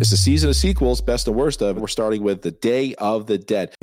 It's 0.00 0.10
the 0.10 0.16
season 0.16 0.48
of 0.48 0.54
sequels, 0.54 1.00
best 1.00 1.26
and 1.26 1.36
worst 1.36 1.60
of. 1.60 1.76
We're 1.76 1.88
starting 1.88 2.22
with 2.22 2.42
The 2.42 2.52
Day 2.52 2.94
of 2.96 3.26
the 3.26 3.36
Dead. 3.36 3.74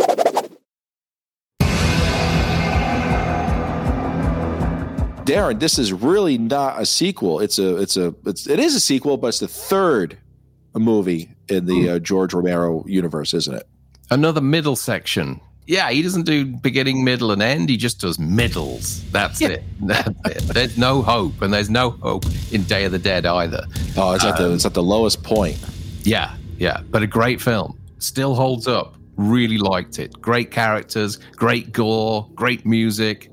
Darren, 5.26 5.60
this 5.60 5.78
is 5.78 5.92
really 5.92 6.38
not 6.38 6.80
a 6.80 6.86
sequel. 6.86 7.42
It's 7.42 7.60
a, 7.60 7.76
it's 7.82 7.98
a, 7.98 8.16
it's, 8.26 8.48
it 8.48 8.60
is 8.60 8.76
a 8.76 8.80
sequel, 8.80 9.18
but 9.18 9.28
it's 9.28 9.40
the 9.40 9.50
third 9.50 10.18
movie 10.74 11.36
in 11.50 11.66
the 11.66 11.90
uh, 11.90 12.00
George 12.00 12.34
Romero 12.34 12.86
universe, 12.88 13.34
isn't 13.34 13.56
it? 13.56 13.68
Another 14.10 14.40
middle 14.40 14.78
section. 14.78 15.42
Yeah, 15.68 15.90
he 15.90 16.02
doesn't 16.02 16.26
do 16.26 16.46
beginning, 16.46 17.04
middle, 17.04 17.32
and 17.32 17.42
end. 17.42 17.70
He 17.70 17.76
just 17.76 18.00
does 18.00 18.20
middles. 18.20 19.04
That's 19.12 19.42
it. 19.42 19.64
That's 19.82 20.10
it. 20.28 20.44
There's 20.54 20.78
no 20.78 21.02
hope, 21.02 21.42
and 21.42 21.52
there's 21.52 21.72
no 21.72 21.90
hope 21.90 22.24
in 22.52 22.64
Day 22.64 22.86
of 22.86 22.94
the 22.94 23.00
Dead 23.00 23.26
either. 23.26 23.66
Oh, 23.98 24.14
it's 24.14 24.24
at 24.24 24.38
the, 24.38 24.54
it's 24.54 24.66
at 24.66 24.76
the 24.76 24.84
lowest 24.84 25.24
point. 25.24 25.58
Yeah, 26.06 26.36
yeah, 26.58 26.82
but 26.90 27.04
a 27.04 27.08
great 27.08 27.42
film. 27.42 27.80
Still 28.00 28.36
holds 28.36 28.68
up. 28.68 28.96
Really 29.18 29.58
liked 29.58 30.00
it. 30.00 30.20
Great 30.22 30.52
characters, 30.52 31.18
great 31.36 31.72
gore, 31.72 32.30
great 32.36 32.66
music. 32.66 33.32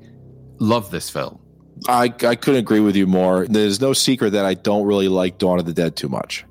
Love 0.59 0.91
this 0.91 1.09
film. 1.09 1.39
I, 1.87 2.05
I 2.05 2.35
couldn't 2.35 2.61
agree 2.61 2.79
with 2.79 2.95
you 2.95 3.05
more. 3.05 3.45
There's 3.45 3.81
no 3.81 3.91
secret 3.91 4.31
that 4.31 4.45
I 4.45 4.53
don't 4.53 4.85
really 4.85 5.09
like 5.09 5.37
Dawn 5.37 5.59
of 5.59 5.65
the 5.65 5.73
Dead 5.73 5.97
too 5.97 6.07
much. 6.07 6.45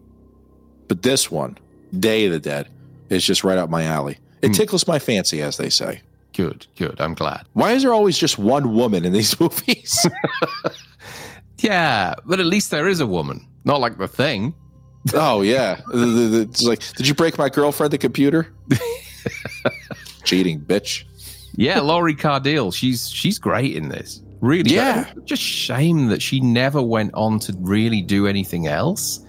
But 0.89 1.03
this 1.03 1.31
one, 1.31 1.57
Day 1.99 2.27
of 2.27 2.33
the 2.33 2.41
Dead, 2.41 2.69
is 3.09 3.25
just 3.25 3.43
right 3.43 3.57
up 3.57 3.71
my 3.71 3.85
alley. 3.85 4.19
It 4.43 4.49
hmm. 4.49 4.53
tickles 4.53 4.87
my 4.87 4.99
fancy, 4.99 5.41
as 5.41 5.57
they 5.57 5.71
say. 5.71 6.03
Good, 6.35 6.67
good. 6.77 7.01
I'm 7.01 7.15
glad. 7.15 7.47
Why 7.55 7.73
is 7.73 7.83
there 7.83 7.95
always 7.95 8.19
just 8.19 8.39
one 8.39 8.75
woman 8.75 9.05
in 9.05 9.13
these 9.13 9.39
movies? 9.41 10.07
Yeah, 11.63 12.15
but 12.27 12.41
at 12.41 12.47
least 12.47 12.71
there 12.71 12.89
is 12.89 13.01
a 13.01 13.07
woman. 13.07 13.47
Not 13.65 13.81
like 13.81 13.97
the 13.97 14.09
thing. 14.09 14.55
Oh 15.15 15.43
yeah, 15.43 15.81
it's 15.93 16.63
like, 16.63 16.81
did 16.97 17.09
you 17.09 17.15
break 17.15 17.39
my 17.39 17.49
girlfriend 17.49 17.93
the 17.93 17.99
computer? 17.99 18.53
Cheating 20.25 20.61
bitch. 20.61 21.05
Yeah, 21.55 21.81
Lori 21.81 22.15
Cardille. 22.15 22.73
She's 22.73 23.11
she's 23.11 23.39
great 23.39 23.77
in 23.77 23.89
this. 23.89 24.23
Really. 24.41 24.75
Yeah. 24.75 25.13
Just 25.25 25.43
shame 25.43 26.09
that 26.09 26.21
she 26.21 26.41
never 26.41 26.83
went 26.83 27.15
on 27.15 27.39
to 27.41 27.55
really 27.61 28.03
do 28.03 28.27
anything 28.27 28.67
else. 28.67 29.25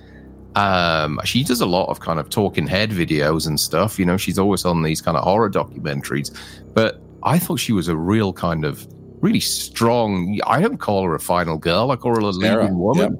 Um, 0.55 1.19
she 1.23 1.43
does 1.43 1.61
a 1.61 1.65
lot 1.65 1.89
of 1.89 1.99
kind 1.99 2.19
of 2.19 2.29
talking 2.29 2.67
head 2.67 2.89
videos 2.89 3.47
and 3.47 3.59
stuff. 3.59 3.99
You 3.99 4.05
know, 4.05 4.17
she's 4.17 4.39
always 4.39 4.65
on 4.65 4.81
these 4.81 5.01
kind 5.01 5.15
of 5.15 5.23
horror 5.23 5.49
documentaries. 5.49 6.35
But 6.73 6.99
I 7.21 7.37
thought 7.37 7.59
she 7.59 7.73
was 7.73 7.87
a 7.87 7.95
real 7.95 8.33
kind 8.33 8.65
of 8.65 8.87
really 9.21 9.39
strong. 9.39 10.39
I 10.47 10.61
don't 10.61 10.77
call 10.77 11.03
her 11.03 11.13
a 11.13 11.19
final 11.19 11.57
girl. 11.57 11.91
I 11.91 11.95
call 11.95 12.15
her 12.15 12.21
a 12.21 12.25
leading 12.25 12.77
woman. 12.77 13.17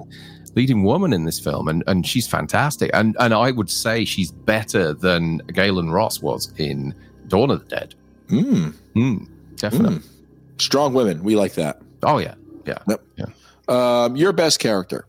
Leading 0.56 0.84
woman 0.84 1.14
in 1.14 1.26
this 1.26 1.40
film, 1.40 1.68
and 1.68 1.84
and 1.88 2.06
she's 2.06 2.28
fantastic. 2.28 2.92
And 2.94 3.16
and 3.20 3.34
I 3.34 3.52
would 3.52 3.70
say 3.70 4.06
she's 4.06 4.32
better 4.32 4.94
than 4.94 5.40
Gaylen 5.48 5.92
Ross 5.92 6.22
was 6.22 6.54
in 6.58 6.94
Dawn 7.28 7.50
of 7.52 7.60
the 7.68 7.76
Dead. 7.76 7.96
Mm, 8.30 8.74
Mm, 8.96 9.28
definitely. 9.58 10.00
strong 10.60 10.94
women. 10.94 11.24
We 11.24 11.36
like 11.36 11.54
that. 11.54 11.82
Oh 12.04 12.20
yeah, 12.20 12.36
yeah. 12.68 12.78
Yep. 12.88 13.04
Yeah. 13.18 13.26
Um, 13.68 14.16
your 14.16 14.32
best 14.34 14.60
character. 14.60 15.06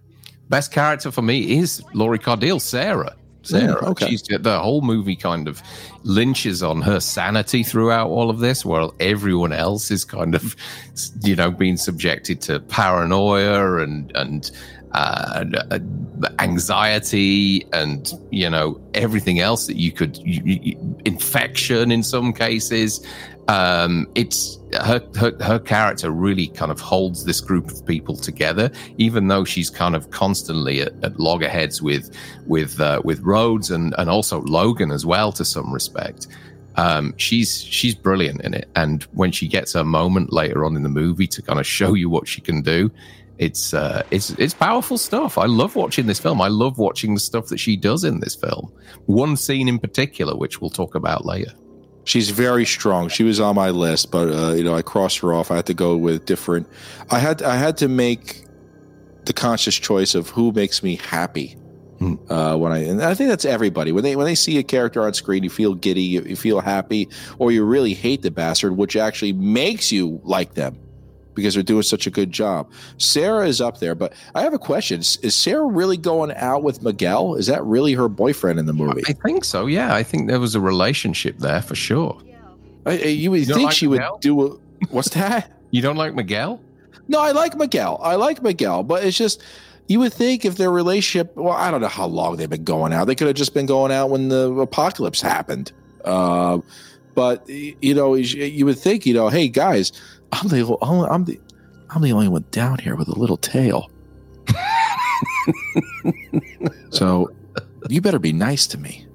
Best 0.48 0.72
character 0.72 1.10
for 1.10 1.22
me 1.22 1.58
is 1.58 1.82
Lori 1.94 2.18
Cardille, 2.18 2.60
Sarah. 2.60 3.14
Sarah. 3.42 3.74
Mm, 3.82 3.88
okay. 3.88 4.08
She's 4.08 4.22
the 4.22 4.58
whole 4.58 4.80
movie 4.80 5.16
kind 5.16 5.48
of 5.48 5.62
lynches 6.02 6.62
on 6.62 6.80
her 6.80 6.98
sanity 7.00 7.62
throughout 7.62 8.08
all 8.08 8.30
of 8.30 8.38
this, 8.38 8.64
while 8.64 8.94
everyone 9.00 9.52
else 9.52 9.90
is 9.90 10.02
kind 10.04 10.34
of, 10.34 10.56
you 11.22 11.36
know, 11.36 11.50
being 11.50 11.76
subjected 11.76 12.40
to 12.42 12.60
paranoia 12.60 13.82
and 13.82 14.10
and 14.16 14.50
uh, 14.94 15.44
uh, 15.70 15.78
anxiety 16.38 17.66
and 17.72 18.12
you 18.30 18.48
know 18.48 18.80
everything 18.94 19.40
else 19.40 19.66
that 19.66 19.76
you 19.76 19.90
could 19.90 20.16
you, 20.18 20.40
you, 20.44 20.96
infection 21.04 21.90
in 21.90 22.02
some 22.02 22.32
cases. 22.32 23.04
Um, 23.48 24.06
it's 24.14 24.58
her, 24.80 25.06
her 25.16 25.36
her 25.42 25.58
character 25.58 26.10
really 26.10 26.46
kind 26.46 26.70
of 26.70 26.80
holds 26.80 27.24
this 27.24 27.40
group 27.40 27.70
of 27.70 27.84
people 27.84 28.16
together, 28.16 28.70
even 28.96 29.26
though 29.26 29.44
she's 29.44 29.68
kind 29.68 29.96
of 29.96 30.10
constantly 30.10 30.80
at, 30.80 30.92
at 31.04 31.18
loggerheads 31.18 31.82
with 31.82 32.16
with 32.46 32.80
uh, 32.80 33.02
with 33.04 33.20
Rhodes 33.20 33.72
and 33.72 33.94
and 33.98 34.08
also 34.08 34.42
Logan 34.42 34.92
as 34.92 35.04
well 35.04 35.32
to 35.32 35.44
some 35.44 35.72
respect. 35.72 36.28
Um, 36.76 37.14
she's 37.16 37.62
she's 37.62 37.94
brilliant 37.96 38.42
in 38.42 38.54
it, 38.54 38.68
and 38.76 39.02
when 39.12 39.32
she 39.32 39.48
gets 39.48 39.72
her 39.72 39.84
moment 39.84 40.32
later 40.32 40.64
on 40.64 40.76
in 40.76 40.84
the 40.84 40.88
movie 40.88 41.26
to 41.26 41.42
kind 41.42 41.58
of 41.58 41.66
show 41.66 41.94
you 41.94 42.08
what 42.08 42.26
she 42.26 42.40
can 42.40 42.62
do, 42.62 42.90
it's 43.38 43.74
uh, 43.74 44.02
it's 44.10 44.30
it's 44.30 44.54
powerful 44.54 44.96
stuff. 44.96 45.38
I 45.38 45.46
love 45.46 45.74
watching 45.74 46.06
this 46.06 46.20
film. 46.20 46.40
I 46.40 46.48
love 46.48 46.78
watching 46.78 47.14
the 47.14 47.20
stuff 47.20 47.46
that 47.46 47.58
she 47.58 47.76
does 47.76 48.04
in 48.04 48.20
this 48.20 48.34
film. 48.34 48.72
One 49.06 49.36
scene 49.36 49.68
in 49.68 49.78
particular, 49.78 50.36
which 50.36 50.60
we'll 50.60 50.70
talk 50.70 50.94
about 50.94 51.24
later. 51.24 51.52
She's 52.04 52.30
very 52.30 52.64
strong. 52.64 53.08
She 53.08 53.24
was 53.24 53.40
on 53.40 53.54
my 53.56 53.70
list, 53.70 54.10
but 54.10 54.28
uh, 54.28 54.52
you 54.52 54.62
know, 54.62 54.74
I 54.74 54.82
crossed 54.82 55.18
her 55.18 55.32
off. 55.32 55.50
I 55.50 55.56
had 55.56 55.66
to 55.66 55.74
go 55.74 55.96
with 55.96 56.26
different. 56.26 56.68
I 57.10 57.18
had 57.18 57.42
I 57.42 57.56
had 57.56 57.76
to 57.78 57.88
make 57.88 58.44
the 59.24 59.32
conscious 59.32 59.74
choice 59.74 60.14
of 60.14 60.28
who 60.28 60.52
makes 60.52 60.82
me 60.82 60.96
happy. 60.96 61.56
Hmm. 61.98 62.14
Uh, 62.28 62.56
when 62.56 62.72
I 62.72 62.78
and 62.78 63.02
I 63.02 63.14
think 63.14 63.30
that's 63.30 63.44
everybody 63.44 63.90
when 63.90 64.04
they 64.04 64.16
when 64.16 64.26
they 64.26 64.34
see 64.34 64.58
a 64.58 64.62
character 64.62 65.02
on 65.02 65.14
screen, 65.14 65.42
you 65.42 65.50
feel 65.50 65.74
giddy, 65.74 66.02
you, 66.02 66.22
you 66.22 66.36
feel 66.36 66.60
happy, 66.60 67.08
or 67.38 67.50
you 67.50 67.64
really 67.64 67.94
hate 67.94 68.22
the 68.22 68.30
bastard, 68.30 68.76
which 68.76 68.94
actually 68.96 69.32
makes 69.32 69.90
you 69.90 70.20
like 70.24 70.54
them 70.54 70.78
because 71.34 71.54
they're 71.54 71.62
doing 71.62 71.82
such 71.82 72.06
a 72.06 72.10
good 72.10 72.32
job. 72.32 72.70
Sarah 72.98 73.46
is 73.46 73.60
up 73.60 73.78
there, 73.80 73.94
but 73.94 74.12
I 74.34 74.42
have 74.42 74.54
a 74.54 74.58
question: 74.58 75.00
Is 75.00 75.34
Sarah 75.34 75.66
really 75.66 75.96
going 75.96 76.32
out 76.34 76.62
with 76.62 76.82
Miguel? 76.82 77.34
Is 77.34 77.46
that 77.46 77.64
really 77.64 77.92
her 77.94 78.08
boyfriend 78.08 78.58
in 78.58 78.66
the 78.66 78.72
movie? 78.72 79.02
I 79.08 79.12
think 79.12 79.44
so. 79.44 79.66
Yeah, 79.66 79.94
I 79.94 80.02
think 80.02 80.28
there 80.28 80.40
was 80.40 80.54
a 80.54 80.60
relationship 80.60 81.38
there 81.38 81.62
for 81.62 81.74
sure. 81.74 82.20
I, 82.86 82.98
you 82.98 83.30
would 83.30 83.40
You 83.40 83.54
think 83.54 83.66
like 83.66 83.74
she 83.76 83.86
would 83.86 84.02
do. 84.20 84.46
A, 84.46 84.48
what's 84.90 85.10
that? 85.10 85.50
You 85.70 85.82
don't 85.82 85.96
like 85.96 86.14
Miguel? 86.14 86.60
No, 87.08 87.18
I 87.18 87.32
like 87.32 87.56
Miguel. 87.56 87.98
I 88.00 88.14
like 88.14 88.40
Miguel, 88.44 88.84
but 88.84 89.02
it's 89.02 89.16
just 89.16 89.42
you 89.88 89.98
would 89.98 90.12
think 90.12 90.44
if 90.44 90.56
their 90.56 90.70
relationship. 90.70 91.34
Well, 91.36 91.52
I 91.52 91.72
don't 91.72 91.80
know 91.80 91.88
how 91.88 92.06
long 92.06 92.36
they've 92.36 92.48
been 92.48 92.62
going 92.62 92.92
out. 92.92 93.06
They 93.06 93.16
could 93.16 93.26
have 93.26 93.34
just 93.34 93.54
been 93.54 93.66
going 93.66 93.90
out 93.90 94.08
when 94.10 94.28
the 94.28 94.52
apocalypse 94.52 95.20
happened. 95.20 95.72
Uh, 96.04 96.58
but 97.14 97.48
you 97.48 97.92
know, 97.92 98.14
you 98.14 98.64
would 98.66 98.78
think, 98.78 99.04
you 99.04 99.14
know, 99.14 99.28
hey 99.28 99.48
guys, 99.48 99.92
I'm 100.34 100.48
the 100.48 100.76
only, 100.80 101.08
I'm 101.08 101.24
the 101.24 101.40
I'm 101.90 102.02
the 102.02 102.12
only 102.12 102.28
one 102.28 102.44
down 102.50 102.78
here 102.78 102.96
with 102.96 103.08
a 103.08 103.18
little 103.18 103.36
tail. 103.36 103.90
so 106.90 107.30
you 107.88 108.00
better 108.00 108.18
be 108.18 108.32
nice 108.32 108.66
to 108.68 108.78
me. 108.78 109.06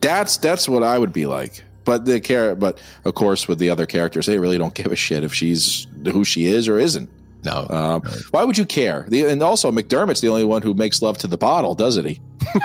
That's 0.00 0.36
that's 0.36 0.68
what 0.68 0.82
I 0.82 0.98
would 0.98 1.12
be 1.12 1.26
like. 1.26 1.64
But 1.84 2.04
the 2.04 2.20
care, 2.20 2.54
but 2.54 2.80
of 3.04 3.14
course, 3.14 3.48
with 3.48 3.58
the 3.58 3.70
other 3.70 3.86
characters, 3.86 4.26
they 4.26 4.38
really 4.38 4.58
don't 4.58 4.74
give 4.74 4.92
a 4.92 4.96
shit 4.96 5.24
if 5.24 5.32
she's 5.32 5.86
who 6.04 6.24
she 6.24 6.46
is 6.46 6.68
or 6.68 6.78
isn't. 6.78 7.08
No. 7.44 7.66
Um, 7.70 8.02
why 8.30 8.44
would 8.44 8.56
you 8.56 8.64
care? 8.64 9.04
The, 9.08 9.24
and 9.24 9.42
also, 9.42 9.72
McDermott's 9.72 10.20
the 10.20 10.28
only 10.28 10.44
one 10.44 10.62
who 10.62 10.74
makes 10.74 11.02
love 11.02 11.18
to 11.18 11.26
the 11.26 11.38
bottle, 11.38 11.74
doesn't 11.74 12.04
he? 12.04 12.20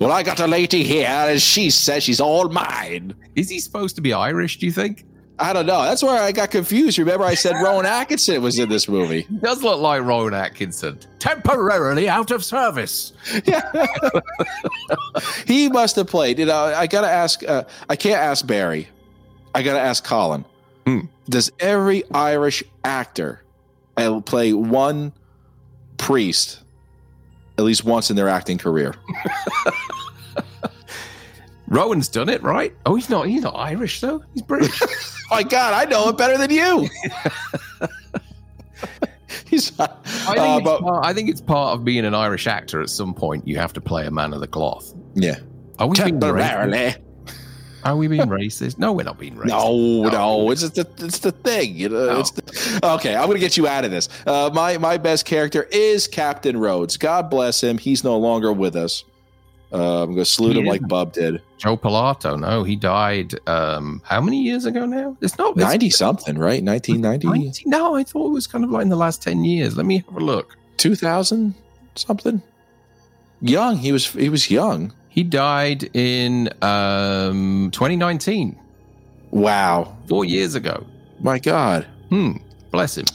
well, 0.00 0.12
I 0.12 0.22
got 0.22 0.40
a 0.40 0.46
lady 0.46 0.82
here, 0.82 1.06
and 1.06 1.40
she 1.40 1.70
says 1.70 2.02
she's 2.02 2.20
all 2.20 2.48
mine. 2.48 3.14
Is 3.34 3.48
he 3.48 3.60
supposed 3.60 3.96
to 3.96 4.02
be 4.02 4.12
Irish, 4.12 4.58
do 4.58 4.66
you 4.66 4.72
think? 4.72 5.04
I 5.38 5.52
don't 5.52 5.66
know. 5.66 5.82
That's 5.82 6.02
where 6.02 6.20
I 6.20 6.32
got 6.32 6.50
confused. 6.50 6.98
Remember, 6.98 7.24
I 7.24 7.34
said 7.34 7.52
Rowan 7.62 7.84
Atkinson 7.84 8.42
was 8.42 8.58
in 8.58 8.68
this 8.68 8.88
movie. 8.88 9.22
He 9.22 9.36
does 9.36 9.62
look 9.62 9.80
like 9.80 10.02
Rowan 10.02 10.32
Atkinson. 10.32 10.98
Temporarily 11.18 12.08
out 12.08 12.30
of 12.30 12.44
service. 12.44 13.12
Yeah. 13.44 13.86
he 15.46 15.68
must 15.68 15.96
have 15.96 16.06
played. 16.06 16.38
You 16.38 16.46
know, 16.46 16.56
I 16.56 16.86
gotta 16.86 17.10
ask. 17.10 17.46
Uh, 17.46 17.64
I 17.88 17.96
can't 17.96 18.20
ask 18.20 18.46
Barry. 18.46 18.88
I 19.54 19.62
gotta 19.62 19.80
ask 19.80 20.04
Colin. 20.04 20.44
Hmm. 20.86 21.00
Does 21.28 21.50
every 21.60 22.04
Irish 22.12 22.62
actor 22.84 23.42
uh, 23.96 24.20
play 24.20 24.52
one 24.52 25.12
priest 25.98 26.60
at 27.58 27.64
least 27.64 27.84
once 27.84 28.10
in 28.10 28.16
their 28.16 28.28
acting 28.28 28.58
career? 28.58 28.94
Rowan's 31.68 32.08
done 32.08 32.28
it, 32.28 32.42
right? 32.42 32.74
Oh, 32.86 32.94
he's 32.94 33.10
not. 33.10 33.26
He's 33.26 33.42
not 33.42 33.56
Irish 33.56 34.00
though. 34.00 34.22
He's 34.34 34.42
British. 34.42 34.80
My 35.30 35.42
God, 35.42 35.74
I 35.74 35.84
know 35.90 36.08
it 36.10 36.16
better 36.16 36.38
than 36.38 36.50
you. 36.50 36.88
He's 39.48 39.76
not. 39.78 40.00
I 40.04 40.34
think, 40.34 40.38
uh, 40.38 40.56
it's 40.58 40.64
but 40.64 40.80
part, 40.82 41.04
I 41.06 41.12
think 41.12 41.28
it's 41.30 41.40
part 41.40 41.74
of 41.74 41.84
being 41.84 42.04
an 42.04 42.14
Irish 42.14 42.46
actor. 42.46 42.80
At 42.80 42.90
some 42.90 43.14
point, 43.14 43.46
you 43.46 43.56
have 43.58 43.72
to 43.74 43.80
play 43.80 44.06
a 44.06 44.10
man 44.10 44.32
of 44.32 44.40
the 44.40 44.46
cloth. 44.46 44.92
yeah, 45.14 45.38
Are 45.78 45.86
we 45.88 45.96
temporarily. 45.96 46.94
Are 47.86 47.96
we 47.96 48.08
being 48.08 48.22
racist? 48.28 48.78
No, 48.78 48.92
we're 48.92 49.04
not 49.04 49.18
being 49.18 49.36
racist. 49.36 49.46
No, 49.46 50.08
no, 50.08 50.50
it's 50.50 50.60
just 50.62 50.74
the 50.74 50.86
it's 51.04 51.20
the 51.20 51.32
thing. 51.32 51.74
You 51.76 51.88
know, 51.88 52.06
No. 52.06 52.20
it's 52.20 52.30
the, 52.32 52.80
okay. 52.94 53.14
I'm 53.14 53.26
gonna 53.26 53.38
get 53.38 53.56
you 53.56 53.66
out 53.66 53.84
of 53.84 53.90
this. 53.90 54.08
Uh, 54.26 54.50
my 54.52 54.76
my 54.78 54.96
best 54.96 55.24
character 55.24 55.62
is 55.70 56.06
Captain 56.08 56.56
Rhodes. 56.56 56.96
God 56.96 57.30
bless 57.30 57.62
him. 57.62 57.78
He's 57.78 58.02
no 58.04 58.18
longer 58.18 58.52
with 58.52 58.76
us. 58.76 59.04
Uh, 59.72 60.04
I'm 60.04 60.10
gonna 60.12 60.24
salute 60.24 60.54
He 60.54 60.60
him 60.60 60.66
like 60.66 60.80
isn't. 60.80 60.88
Bub 60.88 61.12
did. 61.12 61.42
Joe 61.58 61.76
Pilato. 61.76 62.38
No, 62.38 62.62
he 62.62 62.76
died. 62.76 63.34
Um, 63.48 64.00
how 64.04 64.20
many 64.20 64.42
years 64.42 64.64
ago 64.64 64.86
now? 64.86 65.16
It's 65.20 65.36
not 65.38 65.50
it's 65.52 65.58
Ninety 65.60 65.90
something, 65.90 66.38
right? 66.38 66.62
Nineteen 66.62 67.00
ninety. 67.00 67.26
90? 67.26 67.64
No, 67.66 67.96
I 67.96 68.04
thought 68.04 68.26
it 68.28 68.32
was 68.32 68.46
kind 68.46 68.62
of 68.64 68.70
like 68.70 68.82
in 68.82 68.88
the 68.90 68.96
last 68.96 69.22
ten 69.22 69.44
years. 69.44 69.76
Let 69.76 69.86
me 69.86 70.04
have 70.06 70.16
a 70.16 70.20
look. 70.20 70.56
2000 70.76 71.54
something. 71.94 72.42
Young. 73.40 73.76
He 73.78 73.92
was 73.92 74.06
he 74.08 74.28
was 74.28 74.50
young. 74.50 74.92
He 75.16 75.24
died 75.24 75.82
in 75.96 76.50
um, 76.62 77.70
2019, 77.72 78.54
Wow. 79.32 79.96
four 80.08 80.24
years 80.26 80.54
ago. 80.54 80.84
My 81.20 81.38
God. 81.40 81.86
Hmm. 82.10 82.32
Bless 82.70 82.96
him. 82.98 83.06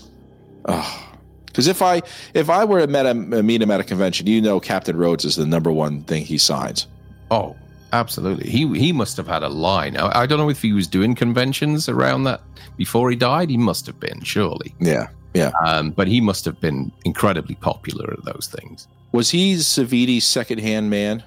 Because 1.46 1.68
if 1.68 1.82
I 1.82 2.02
if 2.34 2.50
I 2.50 2.66
were 2.66 2.82
to 2.82 2.88
met 2.88 3.16
meet 3.16 3.62
him 3.62 3.70
at 3.72 3.80
a 3.80 3.84
convention, 3.84 4.26
you 4.28 4.42
know, 4.42 4.60
Captain 4.60 4.98
Rhodes 4.98 5.26
is 5.26 5.36
the 5.36 5.46
number 5.46 5.72
one 5.72 6.02
thing 6.04 6.26
he 6.26 6.38
signs. 6.38 6.88
Oh, 7.30 7.56
absolutely. 7.94 8.50
He 8.50 8.68
he 8.80 8.92
must 8.94 9.16
have 9.18 9.28
had 9.28 9.44
a 9.44 9.50
line. 9.50 9.96
I, 9.98 10.22
I 10.22 10.26
don't 10.26 10.40
know 10.40 10.50
if 10.50 10.62
he 10.62 10.74
was 10.74 10.88
doing 10.88 11.14
conventions 11.14 11.88
around 11.88 12.24
that 12.24 12.42
before 12.78 13.10
he 13.12 13.16
died. 13.16 13.50
He 13.50 13.58
must 13.58 13.86
have 13.86 14.00
been, 14.00 14.22
surely. 14.24 14.74
Yeah, 14.80 15.08
yeah. 15.36 15.52
Um, 15.66 15.92
but 15.92 16.08
he 16.08 16.20
must 16.22 16.46
have 16.46 16.60
been 16.60 16.92
incredibly 17.06 17.56
popular 17.56 18.12
at 18.14 18.26
those 18.26 18.48
things. 18.48 18.88
Was 19.12 19.30
he 19.30 19.56
Savini's 19.56 20.26
second 20.26 20.60
hand 20.62 20.90
man? 20.90 21.22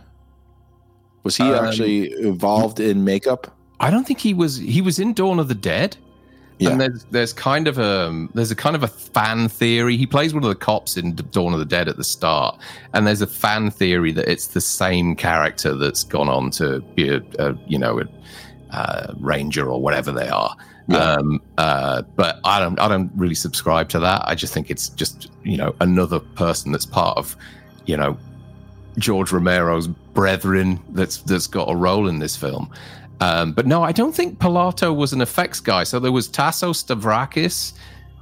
Was 1.24 1.36
he 1.36 1.44
Um, 1.44 1.64
actually 1.64 2.12
involved 2.22 2.80
in 2.80 3.04
makeup? 3.04 3.54
I 3.80 3.90
don't 3.90 4.06
think 4.06 4.20
he 4.20 4.32
was. 4.34 4.56
He 4.56 4.80
was 4.80 4.98
in 4.98 5.14
Dawn 5.14 5.38
of 5.38 5.48
the 5.48 5.54
Dead. 5.54 5.96
Yeah. 6.60 6.70
And 6.70 6.80
there's 6.80 7.04
there's 7.10 7.32
kind 7.32 7.66
of 7.66 7.78
a 7.78 8.28
there's 8.34 8.52
a 8.52 8.54
kind 8.56 8.76
of 8.76 8.84
a 8.84 8.88
fan 8.88 9.48
theory. 9.48 9.96
He 9.96 10.06
plays 10.06 10.32
one 10.32 10.44
of 10.44 10.48
the 10.48 10.54
cops 10.54 10.96
in 10.96 11.16
Dawn 11.16 11.52
of 11.52 11.58
the 11.58 11.64
Dead 11.64 11.88
at 11.88 11.96
the 11.96 12.04
start, 12.04 12.56
and 12.92 13.06
there's 13.06 13.22
a 13.22 13.26
fan 13.26 13.70
theory 13.72 14.12
that 14.12 14.28
it's 14.30 14.46
the 14.48 14.60
same 14.60 15.16
character 15.16 15.74
that's 15.74 16.04
gone 16.04 16.28
on 16.28 16.50
to 16.52 16.80
be 16.94 17.08
a, 17.08 17.20
a 17.40 17.56
you 17.66 17.76
know 17.78 18.00
a, 18.00 18.04
uh 18.70 19.14
ranger 19.18 19.68
or 19.68 19.80
whatever 19.80 20.12
they 20.12 20.28
are. 20.28 20.54
Yeah. 20.86 20.98
Um, 20.98 21.42
uh, 21.58 22.02
but 22.14 22.38
I 22.44 22.60
don't 22.60 22.78
I 22.78 22.86
don't 22.86 23.10
really 23.16 23.34
subscribe 23.34 23.88
to 23.88 23.98
that. 24.00 24.22
I 24.24 24.36
just 24.36 24.54
think 24.54 24.70
it's 24.70 24.90
just 24.90 25.30
you 25.42 25.56
know 25.56 25.74
another 25.80 26.20
person 26.20 26.70
that's 26.70 26.86
part 26.86 27.18
of 27.18 27.36
you 27.86 27.96
know 27.96 28.16
George 28.98 29.30
Romero's 29.30 29.86
brethren 29.88 30.80
that's 30.90 31.18
that's 31.18 31.46
got 31.46 31.70
a 31.70 31.74
role 31.76 32.08
in 32.08 32.18
this 32.18 32.36
film. 32.36 32.70
Um, 33.20 33.52
but 33.52 33.66
no, 33.66 33.82
I 33.82 33.92
don't 33.92 34.14
think 34.14 34.38
Pilato 34.38 34.94
was 34.94 35.12
an 35.12 35.20
effects 35.20 35.60
guy. 35.60 35.84
So 35.84 35.98
there 36.00 36.12
was 36.12 36.28
Taso 36.28 36.70
Stavrakis, 36.72 37.72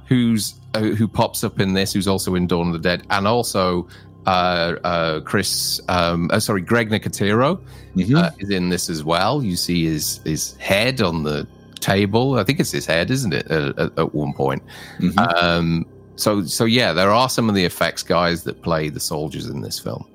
who's 0.07 0.55
uh, 0.75 0.81
who 0.81 1.07
pops 1.07 1.43
up 1.43 1.59
in 1.59 1.73
this, 1.73 1.93
who's 1.93 2.07
also 2.07 2.35
in 2.35 2.47
Dawn 2.47 2.67
of 2.67 2.73
the 2.73 2.79
Dead, 2.79 3.03
and 3.09 3.27
also 3.27 3.87
uh, 4.25 4.75
uh, 4.83 5.19
Chris, 5.21 5.81
um, 5.89 6.29
uh, 6.31 6.39
sorry, 6.39 6.61
Greg 6.61 6.89
Nicotero 6.89 7.59
Mhm. 7.95 8.15
uh, 8.15 8.31
is 8.39 8.49
in 8.49 8.69
this 8.69 8.89
as 8.89 9.03
well. 9.03 9.43
You 9.43 9.55
see 9.55 9.85
his 9.85 10.21
his 10.23 10.55
head 10.57 11.01
on 11.01 11.23
the 11.23 11.45
table. 11.79 12.35
I 12.39 12.43
think 12.43 12.59
it's 12.59 12.71
his 12.71 12.85
head, 12.85 13.11
isn't 13.11 13.33
it? 13.33 13.45
At, 13.51 13.77
at, 13.77 13.99
at 13.99 14.15
one 14.15 14.33
point. 14.33 14.63
Mhm. 14.99 15.43
Um, 15.43 15.85
so 16.15 16.43
so 16.45 16.65
yeah, 16.65 16.93
there 16.93 17.11
are 17.11 17.27
some 17.29 17.49
of 17.49 17.55
the 17.55 17.65
effects 17.65 18.03
guys 18.03 18.43
that 18.43 18.61
play 18.61 18.89
the 18.89 18.99
soldiers 18.99 19.47
in 19.47 19.61
this 19.61 19.79
film. 19.79 20.05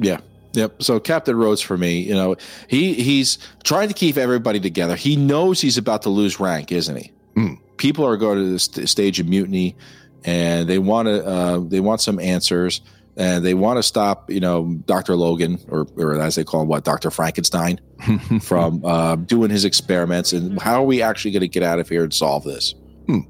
Yeah. 0.00 0.20
Yep. 0.52 0.82
So 0.82 0.98
Captain 0.98 1.36
Rhodes 1.36 1.60
for 1.60 1.76
me, 1.78 2.00
you 2.00 2.14
know, 2.14 2.36
he 2.66 2.94
he's 2.94 3.38
trying 3.62 3.88
to 3.88 3.94
keep 3.94 4.16
everybody 4.16 4.58
together. 4.58 4.96
He 4.96 5.16
knows 5.16 5.60
he's 5.60 5.78
about 5.78 6.02
to 6.02 6.10
lose 6.10 6.40
rank, 6.40 6.72
isn't 6.72 6.96
he? 6.96 7.12
Hmm. 7.34 7.54
People 7.76 8.04
are 8.04 8.16
going 8.16 8.38
to 8.38 8.50
the 8.50 8.58
st- 8.58 8.88
stage 8.88 9.20
of 9.20 9.28
mutiny, 9.28 9.76
and 10.24 10.68
they 10.68 10.78
want 10.78 11.06
to 11.06 11.24
uh, 11.24 11.58
they 11.60 11.78
want 11.78 12.00
some 12.00 12.18
answers, 12.18 12.80
and 13.16 13.44
they 13.44 13.54
want 13.54 13.78
to 13.78 13.82
stop, 13.82 14.28
you 14.28 14.40
know, 14.40 14.74
Doctor 14.86 15.14
Logan 15.14 15.60
or 15.68 15.86
or 15.96 16.20
as 16.20 16.34
they 16.34 16.42
call 16.42 16.62
him, 16.62 16.68
what 16.68 16.82
Doctor 16.84 17.12
Frankenstein 17.12 17.80
from 18.42 18.84
uh, 18.84 19.14
doing 19.14 19.50
his 19.50 19.64
experiments. 19.64 20.32
And 20.32 20.60
how 20.60 20.82
are 20.82 20.86
we 20.86 21.00
actually 21.00 21.30
going 21.30 21.42
to 21.42 21.48
get 21.48 21.62
out 21.62 21.78
of 21.78 21.88
here 21.88 22.02
and 22.02 22.12
solve 22.12 22.42
this? 22.42 22.74
Hmm. 23.06 23.20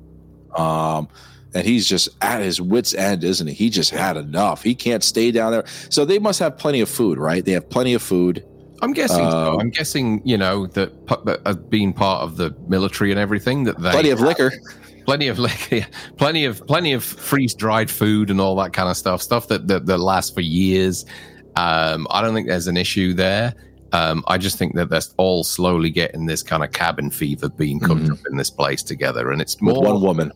Um, 0.58 1.08
and 1.54 1.66
he's 1.66 1.86
just 1.86 2.08
at 2.22 2.40
his 2.42 2.60
wits' 2.60 2.94
end, 2.94 3.24
isn't 3.24 3.46
he? 3.46 3.52
He 3.54 3.70
just 3.70 3.90
had 3.90 4.16
enough. 4.16 4.62
He 4.62 4.74
can't 4.74 5.02
stay 5.02 5.30
down 5.30 5.52
there. 5.52 5.64
So 5.88 6.04
they 6.04 6.18
must 6.18 6.38
have 6.40 6.56
plenty 6.58 6.80
of 6.80 6.88
food, 6.88 7.18
right? 7.18 7.44
They 7.44 7.52
have 7.52 7.68
plenty 7.70 7.94
of 7.94 8.02
food. 8.02 8.44
I'm 8.82 8.92
guessing. 8.92 9.18
so. 9.30 9.54
Uh, 9.54 9.56
I'm 9.60 9.70
guessing. 9.70 10.22
You 10.24 10.38
know 10.38 10.66
that, 10.68 10.92
uh, 11.44 11.52
being 11.54 11.92
part 11.92 12.22
of 12.22 12.36
the 12.36 12.54
military 12.68 13.10
and 13.10 13.20
everything 13.20 13.64
that 13.64 13.78
they 13.78 13.90
Plenty 13.90 14.10
of 14.10 14.20
liquor. 14.20 14.52
plenty 15.04 15.28
of 15.28 15.38
liquor, 15.38 15.86
plenty 16.16 16.44
of 16.46 16.66
plenty 16.66 16.92
of 16.94 17.04
freeze 17.04 17.54
dried 17.54 17.90
food 17.90 18.30
and 18.30 18.40
all 18.40 18.56
that 18.56 18.72
kind 18.72 18.88
of 18.88 18.96
stuff. 18.96 19.20
Stuff 19.20 19.48
that 19.48 19.66
that, 19.68 19.84
that 19.86 19.98
lasts 19.98 20.30
for 20.34 20.40
years. 20.40 21.04
Um, 21.56 22.06
I 22.10 22.22
don't 22.22 22.32
think 22.32 22.46
there's 22.48 22.68
an 22.68 22.76
issue 22.76 23.12
there. 23.12 23.54
Um, 23.92 24.22
I 24.28 24.38
just 24.38 24.56
think 24.56 24.76
that 24.76 24.88
they're 24.88 25.00
all 25.16 25.42
slowly 25.42 25.90
getting 25.90 26.24
this 26.24 26.42
kind 26.44 26.62
of 26.62 26.70
cabin 26.72 27.10
fever 27.10 27.48
being 27.48 27.80
cooked 27.80 28.02
Mhm. 28.02 28.12
up 28.12 28.18
in 28.30 28.36
this 28.36 28.48
place 28.48 28.82
together, 28.84 29.32
and 29.32 29.42
it's 29.42 29.56
With 29.60 29.74
more 29.74 29.82
one 29.82 30.00
woman. 30.00 30.32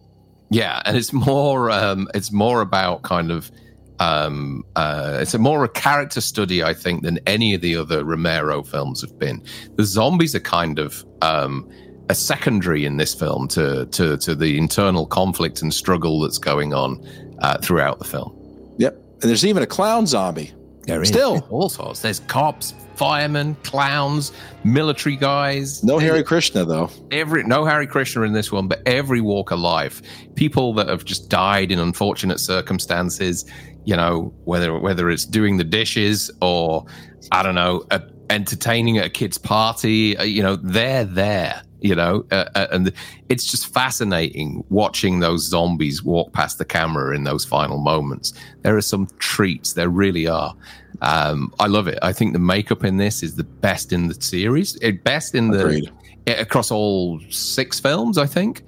Yeah, 0.54 0.82
and 0.84 0.96
it's 0.96 1.12
more 1.12 1.70
um 1.70 2.08
it's 2.14 2.30
more 2.32 2.60
about 2.60 3.02
kind 3.02 3.30
of 3.30 3.50
um 3.98 4.64
uh 4.76 5.18
it's 5.20 5.34
a 5.34 5.38
more 5.38 5.64
a 5.64 5.68
character 5.68 6.20
study 6.20 6.62
I 6.62 6.74
think 6.74 7.02
than 7.02 7.18
any 7.26 7.54
of 7.54 7.60
the 7.60 7.76
other 7.76 8.04
Romero 8.04 8.62
films 8.62 9.00
have 9.00 9.18
been. 9.18 9.42
The 9.76 9.84
zombies 9.84 10.34
are 10.34 10.40
kind 10.40 10.78
of 10.78 11.04
um 11.22 11.68
a 12.08 12.14
secondary 12.14 12.84
in 12.84 12.98
this 12.98 13.14
film 13.14 13.48
to 13.48 13.86
to 13.86 14.16
to 14.18 14.34
the 14.34 14.56
internal 14.58 15.06
conflict 15.06 15.60
and 15.62 15.74
struggle 15.74 16.20
that's 16.20 16.38
going 16.38 16.72
on 16.72 17.04
uh, 17.40 17.58
throughout 17.58 17.98
the 17.98 18.04
film. 18.04 18.32
Yep. 18.78 18.94
And 18.94 19.30
there's 19.30 19.44
even 19.44 19.62
a 19.62 19.66
clown 19.66 20.06
zombie. 20.06 20.52
There 20.86 21.02
is 21.02 21.08
Still. 21.08 21.46
all 21.50 21.68
sorts. 21.68 22.00
There's 22.00 22.20
cops, 22.20 22.74
firemen, 22.94 23.56
clowns, 23.62 24.32
military 24.64 25.16
guys. 25.16 25.82
No 25.82 25.98
Hare 25.98 26.22
Krishna 26.22 26.64
though. 26.64 26.90
every 27.10 27.42
no 27.44 27.64
Hare 27.64 27.86
Krishna 27.86 28.22
in 28.22 28.32
this 28.32 28.52
one, 28.52 28.68
but 28.68 28.82
every 28.86 29.20
walk 29.20 29.50
of 29.50 29.58
life, 29.58 30.02
people 30.34 30.74
that 30.74 30.88
have 30.88 31.04
just 31.04 31.28
died 31.28 31.70
in 31.72 31.78
unfortunate 31.78 32.38
circumstances. 32.40 33.44
You 33.86 33.96
know, 33.96 34.32
whether 34.44 34.78
whether 34.78 35.10
it's 35.10 35.24
doing 35.24 35.56
the 35.56 35.64
dishes 35.64 36.30
or 36.40 36.86
I 37.32 37.42
don't 37.42 37.54
know, 37.54 37.84
uh, 37.90 38.00
entertaining 38.30 38.98
at 38.98 39.06
a 39.06 39.10
kid's 39.10 39.38
party. 39.38 40.16
Uh, 40.16 40.24
you 40.24 40.42
know, 40.42 40.56
they're 40.56 41.04
there. 41.04 41.62
You 41.84 41.94
know, 41.94 42.24
uh, 42.30 42.46
uh, 42.54 42.66
and 42.72 42.90
it's 43.28 43.44
just 43.44 43.66
fascinating 43.74 44.64
watching 44.70 45.20
those 45.20 45.42
zombies 45.46 46.02
walk 46.02 46.32
past 46.32 46.56
the 46.56 46.64
camera 46.64 47.14
in 47.14 47.24
those 47.24 47.44
final 47.44 47.76
moments. 47.76 48.32
There 48.62 48.74
are 48.74 48.80
some 48.80 49.06
treats. 49.18 49.74
There 49.74 49.90
really 49.90 50.26
are. 50.26 50.54
Um, 51.02 51.52
I 51.60 51.66
love 51.66 51.86
it. 51.86 51.98
I 52.00 52.10
think 52.14 52.32
the 52.32 52.38
makeup 52.38 52.84
in 52.84 52.96
this 52.96 53.22
is 53.22 53.36
the 53.36 53.44
best 53.44 53.92
in 53.92 54.08
the 54.08 54.14
series. 54.14 54.78
eh, 54.80 54.92
Best 55.04 55.34
in 55.34 55.50
the 55.50 55.60
Agreed. 55.60 55.90
across 56.26 56.70
all 56.70 57.20
six 57.28 57.78
films, 57.80 58.16
I 58.16 58.24
think. 58.24 58.62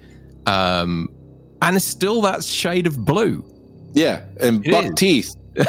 Um, 0.45 1.09
and 1.63 1.75
it's 1.75 1.87
still 1.87 2.21
that 2.21 2.45
shade 2.45 2.87
of 2.87 3.03
blue, 3.07 3.43
Yeah. 3.95 4.27
And 4.41 4.63
It 4.67 4.73
buck 4.73 4.85
is. 4.85 4.95
teeth. 4.95 5.35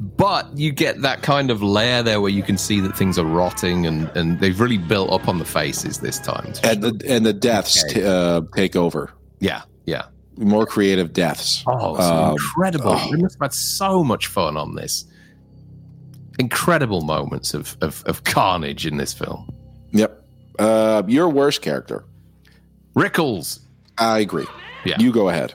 but 0.00 0.56
you 0.56 0.72
get 0.72 1.02
that 1.02 1.22
kind 1.22 1.50
of 1.50 1.62
layer 1.62 2.02
there 2.02 2.20
where 2.20 2.30
you 2.30 2.42
can 2.42 2.58
see 2.58 2.80
that 2.80 2.96
things 2.96 3.18
are 3.18 3.24
rotting 3.24 3.86
and, 3.86 4.08
and 4.16 4.40
they've 4.40 4.58
really 4.58 4.78
built 4.78 5.10
up 5.12 5.28
on 5.28 5.38
the 5.38 5.44
faces 5.44 6.00
this 6.00 6.18
time. 6.18 6.52
And 6.64 6.82
the 6.82 7.04
and 7.08 7.24
the 7.24 7.32
deaths 7.32 7.84
t- 7.92 8.04
uh, 8.04 8.42
take 8.56 8.74
over. 8.76 9.12
yeah, 9.40 9.62
yeah. 9.86 10.06
More 10.36 10.66
creative 10.66 11.12
deaths. 11.12 11.62
Oh, 11.66 11.94
it's 11.94 12.04
Um, 12.04 12.32
incredible. 12.32 12.90
oh. 12.96 13.08
We 13.12 13.18
must 13.22 13.36
have 13.36 13.42
had 13.42 13.54
so 13.54 14.02
much 14.02 14.26
fun 14.26 14.56
on 14.56 14.74
this. 14.74 15.04
Incredible 16.40 17.02
moments 17.02 17.54
of, 17.54 17.76
of, 17.80 18.02
of 18.06 18.24
carnage 18.24 18.84
in 18.86 18.96
this 18.96 19.12
film. 19.12 19.48
Yep. 19.92 20.24
Uh, 20.58 21.04
your 21.06 21.28
worst 21.28 21.62
character. 21.62 22.04
Rickles. 22.96 23.60
I 23.96 24.18
agree. 24.18 24.46
Yeah. 24.84 24.96
You 24.98 25.12
go 25.12 25.28
ahead. 25.28 25.54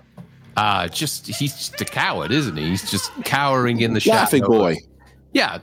Uh, 0.60 0.89
just 0.89 1.25
he's 1.25 1.56
just 1.56 1.80
a 1.80 1.86
coward, 1.86 2.34
isn't 2.34 2.58
he? 2.58 2.66
He's 2.66 2.92
just 2.92 3.13
cowering 3.24 3.80
in 3.80 3.94
the 3.94 4.01
shadow. 4.01 4.18
Laughing 4.18 4.42
shadow. 4.42 4.58
boy. 4.58 4.75
Yeah, 5.32 5.60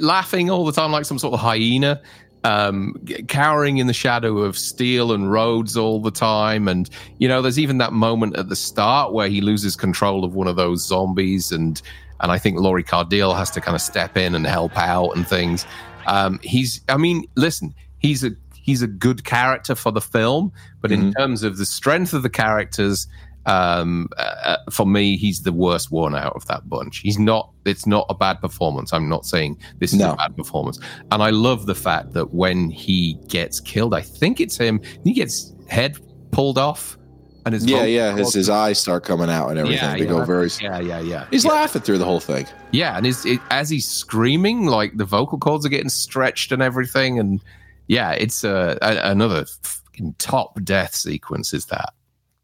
laughing 0.00 0.48
all 0.48 0.64
the 0.64 0.72
time 0.72 0.92
like 0.92 1.04
some 1.04 1.18
sort 1.18 1.34
of 1.34 1.40
hyena, 1.40 2.00
um, 2.42 2.94
cowering 3.28 3.76
in 3.76 3.86
the 3.86 3.92
shadow 3.92 4.38
of 4.38 4.56
Steel 4.56 5.12
and 5.12 5.30
Rhodes 5.30 5.76
all 5.76 6.00
the 6.00 6.10
time. 6.10 6.68
And, 6.68 6.88
you 7.18 7.28
know, 7.28 7.42
there's 7.42 7.58
even 7.58 7.76
that 7.78 7.92
moment 7.92 8.34
at 8.38 8.48
the 8.48 8.56
start 8.56 9.12
where 9.12 9.28
he 9.28 9.42
loses 9.42 9.76
control 9.76 10.24
of 10.24 10.34
one 10.34 10.48
of 10.48 10.56
those 10.56 10.86
zombies. 10.86 11.52
And, 11.52 11.82
and 12.20 12.32
I 12.32 12.38
think 12.38 12.58
Lori 12.58 12.82
Cardille 12.82 13.36
has 13.36 13.50
to 13.50 13.60
kind 13.60 13.74
of 13.74 13.82
step 13.82 14.16
in 14.16 14.34
and 14.34 14.46
help 14.46 14.78
out 14.78 15.10
and 15.16 15.28
things. 15.28 15.66
Um, 16.06 16.40
he's, 16.42 16.80
I 16.88 16.96
mean, 16.96 17.26
listen, 17.34 17.74
he's 17.98 18.24
a, 18.24 18.30
he's 18.54 18.80
a 18.80 18.86
good 18.86 19.24
character 19.24 19.74
for 19.74 19.92
the 19.92 20.00
film, 20.00 20.50
but 20.80 20.92
in 20.92 21.12
terms 21.12 21.42
of 21.42 21.58
the 21.58 21.66
strength 21.66 22.14
of 22.14 22.22
the 22.22 22.30
characters, 22.30 23.06
um 23.46 24.08
uh, 24.18 24.56
for 24.70 24.86
me 24.86 25.16
he's 25.16 25.42
the 25.42 25.52
worst 25.52 25.90
one 25.90 26.14
out 26.14 26.34
of 26.36 26.46
that 26.46 26.68
bunch 26.68 26.98
he's 26.98 27.18
not 27.18 27.50
it's 27.64 27.86
not 27.86 28.04
a 28.10 28.14
bad 28.14 28.40
performance 28.40 28.92
i'm 28.92 29.08
not 29.08 29.24
saying 29.24 29.56
this 29.78 29.92
is 29.94 29.98
No. 29.98 30.12
a 30.12 30.16
bad 30.16 30.36
performance 30.36 30.78
and 31.10 31.22
i 31.22 31.30
love 31.30 31.64
the 31.66 31.74
fact 31.74 32.12
that 32.12 32.34
when 32.34 32.68
he 32.70 33.18
gets 33.28 33.58
killed 33.58 33.94
i 33.94 34.02
think 34.02 34.40
it's 34.40 34.58
him 34.58 34.80
he 35.04 35.12
gets 35.14 35.54
head 35.68 35.96
pulled 36.32 36.58
off 36.58 36.98
and 37.46 37.54
his 37.54 37.64
Yeah, 37.64 37.84
yeah. 37.84 38.14
His 38.16 38.34
his 38.34 38.50
eyes 38.50 38.78
start 38.78 39.02
coming 39.02 39.30
out 39.30 39.48
and 39.48 39.58
everything. 39.58 39.82
yeah, 39.82 39.94
they 39.94 40.00
yeah, 40.04 40.10
go 40.10 40.24
very. 40.26 40.50
yeah 40.60 40.78
yeah 40.78 41.00
yeah 41.00 41.24
He's 41.30 41.42
yeah. 41.46 41.52
laughing 41.52 41.80
through 41.80 41.96
the 41.96 42.04
whole 42.04 42.20
thing. 42.20 42.46
Yeah, 42.70 42.94
and 42.98 43.06
his, 43.06 43.24
it, 43.24 43.40
as 43.50 43.70
he's 43.70 43.88
screaming, 43.88 44.66
like 44.66 44.94
the 44.98 45.06
vocal 45.06 45.38
cords 45.38 45.64
are 45.64 45.70
getting 45.70 45.88
stretched 45.88 46.52
and 46.52 46.60
everything, 46.62 47.18
and 47.18 47.40
yeah, 47.86 48.10
it's 48.12 48.44
uh, 48.44 48.76
a, 48.82 49.10
another 49.10 49.46
fucking 49.62 50.16
top 50.18 50.62
death 50.62 50.94
sequence. 50.94 51.54
Is 51.54 51.64
that? 51.66 51.94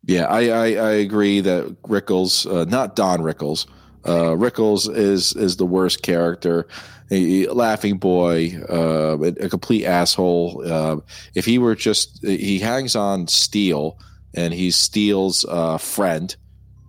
Yeah, 0.07 0.27
I, 0.27 0.49
I, 0.49 0.67
I 0.75 0.91
agree 0.93 1.41
that 1.41 1.83
Rickles, 1.83 2.47
uh, 2.47 2.65
not 2.65 2.95
Don 2.95 3.21
Rickles, 3.21 3.67
uh, 4.05 4.37
Rickles 4.37 4.89
is 4.95 5.35
is 5.35 5.57
the 5.57 5.67
worst 5.67 6.03
character. 6.03 6.69
A, 7.11 7.47
laughing 7.49 7.99
boy, 7.99 8.57
uh, 8.69 9.17
a, 9.19 9.45
a, 9.45 9.49
complete 9.49 9.85
asshole. 9.85 10.63
Uh, 10.67 10.97
if 11.37 11.45
he 11.45 11.59
were 11.59 11.77
just, 11.77 12.21
he 12.25 12.59
hangs 12.59 12.97
on 12.97 13.29
Steel, 13.29 13.97
and 14.35 14.53
he's 14.53 14.77
Steel's 14.77 15.45
uh, 15.49 15.79
friend, 15.79 16.35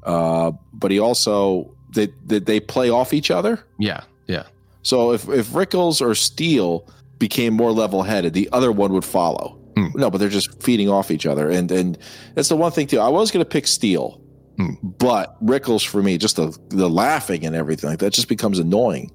uh, 0.03 0.51
but 0.73 0.89
he 0.89 0.99
also 0.99 1.75
they, 1.93 2.07
they 2.25 2.39
they 2.39 2.59
play 2.59 2.89
off 2.89 3.13
each 3.13 3.31
other. 3.31 3.63
Yeah, 3.79 4.01
yeah. 4.27 4.43
So 4.81 5.11
if 5.11 5.27
if 5.29 5.49
Rickles 5.49 6.01
or 6.01 6.15
Steel 6.15 6.87
became 7.19 7.53
more 7.53 7.71
level 7.71 8.03
headed, 8.03 8.33
the 8.33 8.49
other 8.51 8.71
one 8.71 8.93
would 8.93 9.05
follow. 9.05 9.59
Hmm. 9.77 9.99
No, 9.99 10.09
but 10.09 10.17
they're 10.17 10.29
just 10.29 10.61
feeding 10.63 10.89
off 10.89 11.11
each 11.11 11.25
other, 11.25 11.49
and 11.49 11.71
and 11.71 11.97
that's 12.33 12.49
the 12.49 12.55
one 12.55 12.71
thing 12.71 12.87
too. 12.87 12.99
I 12.99 13.09
was 13.09 13.29
going 13.31 13.43
to 13.45 13.49
pick 13.49 13.67
Steel, 13.67 14.19
Hmm. 14.57 14.73
but 14.81 15.43
Rickles 15.45 15.85
for 15.85 16.01
me, 16.01 16.17
just 16.17 16.35
the 16.37 16.57
the 16.69 16.89
laughing 16.89 17.45
and 17.45 17.55
everything 17.55 17.89
like 17.89 17.99
that 17.99 18.13
just 18.13 18.27
becomes 18.27 18.57
annoying. 18.59 19.11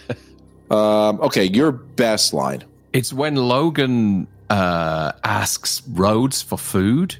um, 0.70 1.20
okay, 1.20 1.44
your 1.44 1.72
best 1.72 2.32
line. 2.32 2.64
It's 2.92 3.12
when 3.12 3.36
Logan 3.36 4.26
uh, 4.48 5.12
asks 5.22 5.82
Rhodes 5.88 6.40
for 6.42 6.56
food, 6.58 7.16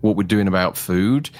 what 0.00 0.16
we're 0.16 0.24
doing 0.24 0.48
about 0.48 0.76
food, 0.76 1.30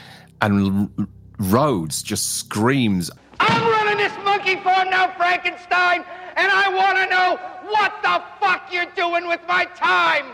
and 0.40 0.88
R- 0.98 1.06
Rhodes 1.38 2.02
just 2.02 2.36
screams, 2.36 3.10
I'm 3.40 3.62
running 3.70 3.96
this 3.98 4.12
monkey 4.24 4.56
farm 4.56 4.90
now, 4.90 5.10
Frankenstein, 5.16 6.04
and 6.36 6.52
I 6.52 6.68
want 6.74 6.96
to 6.98 7.06
know 7.06 7.38
what 7.70 7.92
the 8.02 8.22
fuck 8.40 8.72
you're 8.72 8.86
doing 8.96 9.26
with 9.28 9.40
my 9.48 9.64
time. 9.76 10.26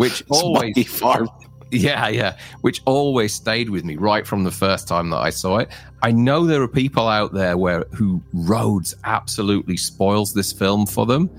Which 0.00 0.24
always 0.30 0.74
farm. 0.98 1.28
Yeah, 1.70 2.08
yeah. 2.08 2.36
Which 2.62 2.80
always 2.86 3.34
stayed 3.34 3.68
with 3.68 3.84
me 3.84 3.96
right 3.96 4.26
from 4.26 4.44
the 4.44 4.50
first 4.50 4.88
time 4.88 5.10
that 5.10 5.18
I 5.18 5.30
saw 5.30 5.58
it. 5.58 5.68
I 6.02 6.10
know 6.10 6.46
there 6.46 6.62
are 6.62 6.68
people 6.68 7.06
out 7.06 7.34
there 7.34 7.58
where 7.58 7.84
who 7.92 8.22
Rhodes 8.32 8.96
absolutely 9.04 9.76
spoils 9.76 10.32
this 10.32 10.52
film 10.52 10.86
for 10.86 11.04
them, 11.04 11.30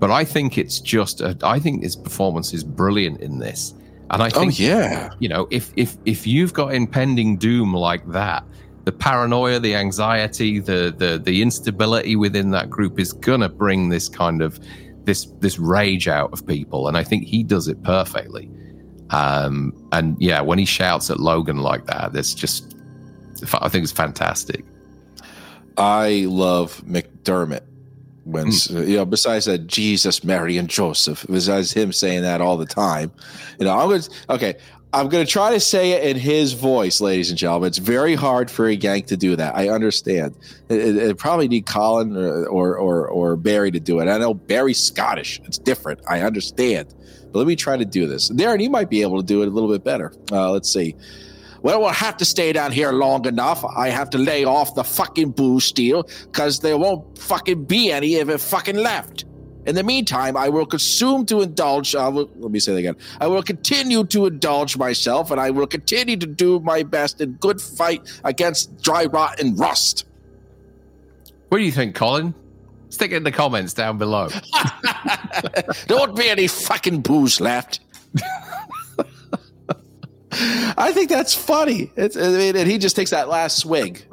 but 0.00 0.10
I 0.10 0.24
think 0.24 0.58
it's 0.58 0.80
just 0.80 1.20
a, 1.20 1.38
I 1.42 1.60
think 1.60 1.84
his 1.84 1.94
performance 1.94 2.52
is 2.52 2.64
brilliant 2.64 3.20
in 3.20 3.38
this. 3.38 3.74
And 4.10 4.20
I 4.22 4.30
Oh 4.34 4.40
think 4.40 4.58
yeah, 4.58 5.10
you 5.20 5.28
know, 5.28 5.46
if 5.50 5.72
if 5.76 5.96
if 6.04 6.26
you've 6.26 6.52
got 6.52 6.74
impending 6.74 7.36
doom 7.36 7.72
like 7.72 8.06
that, 8.08 8.42
the 8.84 8.92
paranoia, 8.92 9.60
the 9.60 9.74
anxiety, 9.76 10.58
the 10.58 10.92
the 10.96 11.20
the 11.22 11.40
instability 11.40 12.16
within 12.16 12.50
that 12.50 12.68
group 12.68 12.98
is 12.98 13.12
gonna 13.12 13.48
bring 13.48 13.90
this 13.90 14.08
kind 14.08 14.42
of 14.42 14.58
this 15.08 15.24
this 15.40 15.58
rage 15.58 16.06
out 16.06 16.30
of 16.34 16.46
people, 16.46 16.86
and 16.86 16.96
I 16.96 17.02
think 17.02 17.24
he 17.24 17.42
does 17.42 17.66
it 17.66 17.82
perfectly. 17.82 18.50
Um, 19.08 19.72
and 19.90 20.20
yeah, 20.20 20.42
when 20.42 20.58
he 20.58 20.66
shouts 20.66 21.08
at 21.08 21.18
Logan 21.18 21.58
like 21.58 21.86
that, 21.86 22.12
that's 22.12 22.34
just 22.34 22.76
I 23.54 23.70
think 23.70 23.84
it's 23.84 23.92
fantastic. 23.92 24.66
I 25.78 26.26
love 26.28 26.82
McDermott. 26.84 27.62
When 28.24 28.52
you 28.68 28.98
know, 28.98 29.06
besides 29.06 29.46
that, 29.46 29.66
Jesus, 29.66 30.22
Mary, 30.22 30.58
and 30.58 30.68
Joseph. 30.68 31.24
Besides 31.30 31.72
him 31.72 31.90
saying 31.90 32.20
that 32.20 32.42
all 32.42 32.58
the 32.58 32.66
time, 32.66 33.10
you 33.58 33.64
know, 33.64 33.78
I'm 33.78 33.88
going. 33.88 34.02
to 34.02 34.10
Okay, 34.28 34.56
I'm 34.90 35.10
going 35.10 35.24
to 35.24 35.30
try 35.30 35.52
to 35.52 35.60
say 35.60 35.92
it 35.92 36.04
in 36.04 36.16
his 36.16 36.54
voice, 36.54 37.00
ladies 37.00 37.28
and 37.28 37.38
gentlemen. 37.38 37.68
It's 37.68 37.78
very 37.78 38.14
hard 38.14 38.50
for 38.50 38.66
a 38.66 38.74
Yank 38.74 39.06
to 39.08 39.18
do 39.18 39.36
that. 39.36 39.54
I 39.54 39.68
understand. 39.68 40.34
It, 40.70 40.78
it, 40.78 40.96
it 40.96 41.18
probably 41.18 41.46
need 41.46 41.66
Colin 41.66 42.16
or, 42.16 42.46
or 42.46 42.76
or 42.78 43.06
or 43.08 43.36
Barry 43.36 43.70
to 43.70 43.80
do 43.80 44.00
it. 44.00 44.08
I 44.08 44.16
know 44.16 44.32
Barry's 44.32 44.80
Scottish. 44.80 45.40
It's 45.44 45.58
different. 45.58 46.00
I 46.08 46.22
understand. 46.22 46.94
But 47.30 47.40
let 47.40 47.46
me 47.46 47.54
try 47.54 47.76
to 47.76 47.84
do 47.84 48.06
this. 48.06 48.30
Darren, 48.30 48.62
you 48.62 48.70
might 48.70 48.88
be 48.88 49.02
able 49.02 49.18
to 49.20 49.26
do 49.26 49.42
it 49.42 49.48
a 49.48 49.50
little 49.50 49.70
bit 49.70 49.84
better. 49.84 50.10
Uh, 50.32 50.50
let's 50.52 50.72
see. 50.72 50.96
Well, 51.60 51.80
we'll 51.80 51.90
have 51.90 52.16
to 52.18 52.24
stay 52.24 52.52
down 52.52 52.72
here 52.72 52.92
long 52.92 53.26
enough. 53.26 53.64
I 53.64 53.88
have 53.88 54.08
to 54.10 54.18
lay 54.18 54.44
off 54.44 54.74
the 54.74 54.84
fucking 54.84 55.32
booze 55.32 55.64
steel 55.64 56.08
because 56.24 56.60
there 56.60 56.78
won't 56.78 57.18
fucking 57.18 57.64
be 57.64 57.90
any 57.90 58.14
if 58.14 58.28
it 58.30 58.38
fucking 58.38 58.76
left. 58.76 59.26
In 59.66 59.74
the 59.74 59.82
meantime, 59.82 60.36
I 60.36 60.48
will 60.48 60.66
consume 60.66 61.26
to 61.26 61.42
indulge. 61.42 61.94
Uh, 61.94 62.10
will, 62.12 62.30
let 62.36 62.50
me 62.50 62.58
say 62.58 62.72
that 62.72 62.78
again. 62.78 62.96
I 63.20 63.26
will 63.26 63.42
continue 63.42 64.04
to 64.04 64.26
indulge 64.26 64.76
myself, 64.76 65.30
and 65.30 65.40
I 65.40 65.50
will 65.50 65.66
continue 65.66 66.16
to 66.16 66.26
do 66.26 66.60
my 66.60 66.82
best 66.82 67.20
in 67.20 67.32
good 67.34 67.60
fight 67.60 68.08
against 68.24 68.80
dry 68.82 69.04
rot 69.06 69.40
and 69.40 69.58
rust. 69.58 70.06
What 71.48 71.58
do 71.58 71.64
you 71.64 71.72
think, 71.72 71.94
Colin? 71.94 72.34
Stick 72.90 73.12
it 73.12 73.16
in 73.16 73.24
the 73.24 73.32
comments 73.32 73.74
down 73.74 73.98
below. 73.98 74.28
There 75.86 75.96
won't 75.96 76.16
be 76.16 76.28
any 76.28 76.46
fucking 76.46 77.02
booze 77.02 77.40
left. 77.40 77.80
I 80.32 80.92
think 80.92 81.08
that's 81.10 81.34
funny. 81.34 81.90
It's, 81.96 82.16
I 82.16 82.28
mean, 82.30 82.56
and 82.56 82.70
he 82.70 82.78
just 82.78 82.96
takes 82.96 83.10
that 83.10 83.28
last 83.28 83.58
swig. 83.58 84.04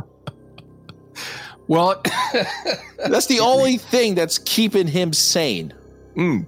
Well, 1.67 2.01
That's 3.09 3.27
the 3.27 3.39
only 3.39 3.77
thing 3.77 4.15
that's 4.15 4.37
keeping 4.39 4.87
him 4.87 5.13
sane. 5.13 5.73
mm, 6.15 6.45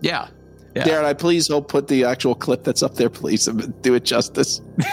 yeah, 0.00 0.28
yeah. 0.74 0.84
Darren, 0.84 1.04
I 1.04 1.14
please 1.14 1.48
hope 1.48 1.68
put 1.68 1.88
the 1.88 2.04
actual 2.04 2.34
clip 2.34 2.64
that's 2.64 2.82
up 2.82 2.94
there, 2.94 3.10
please, 3.10 3.46
and 3.48 3.80
do 3.82 3.94
it 3.94 4.04
justice. 4.04 4.60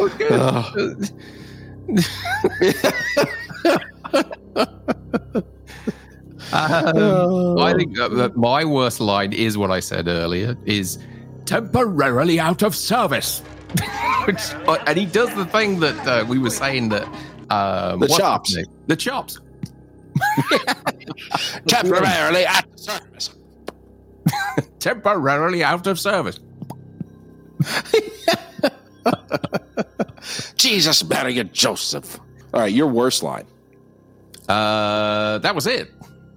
Oh. 0.00 0.10
Um, 0.30 0.98
I 6.52 7.74
think 7.76 7.96
that, 7.96 8.10
that 8.14 8.36
my 8.36 8.64
worst 8.64 9.00
line 9.00 9.32
is 9.32 9.56
what 9.56 9.70
I 9.70 9.80
said 9.80 10.08
earlier: 10.08 10.56
is 10.64 10.98
temporarily 11.44 12.40
out 12.40 12.62
of 12.62 12.74
service. 12.74 13.40
Which, 14.26 14.40
uh, 14.66 14.78
and 14.86 14.98
he 14.98 15.06
does 15.06 15.34
the 15.34 15.46
thing 15.46 15.80
that 15.80 16.06
uh, 16.06 16.24
we 16.26 16.38
were 16.38 16.50
saying 16.50 16.88
that 16.90 17.06
um, 17.50 18.00
The 18.00 18.08
chops. 18.08 18.56
the 18.86 18.96
chops, 18.96 19.38
Temporarily 21.68 22.46
out 22.46 22.64
of 22.72 22.78
service. 22.80 23.30
temporarily 24.78 25.62
out 25.64 25.86
of 25.86 25.98
service. 25.98 26.38
Jesus, 30.56 31.04
Mary, 31.04 31.38
and 31.38 31.52
Joseph. 31.52 32.18
All 32.52 32.60
right, 32.60 32.72
your 32.72 32.86
worst 32.86 33.22
line. 33.22 33.44
Uh, 34.48 35.38
that 35.38 35.54
was 35.54 35.66
it. 35.66 35.90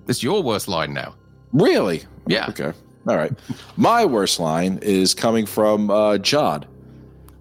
It's 0.08 0.24
your 0.24 0.42
worst 0.42 0.68
line 0.68 0.94
now. 0.94 1.16
Really? 1.54 2.04
Yeah. 2.28 2.48
Okay. 2.50 2.72
All 3.08 3.16
right. 3.16 3.32
My 3.78 4.06
worst 4.06 4.40
line 4.40 4.80
is 4.82 5.14
coming 5.14 5.46
from 5.46 5.90
uh, 5.90 6.18
John. 6.18 6.66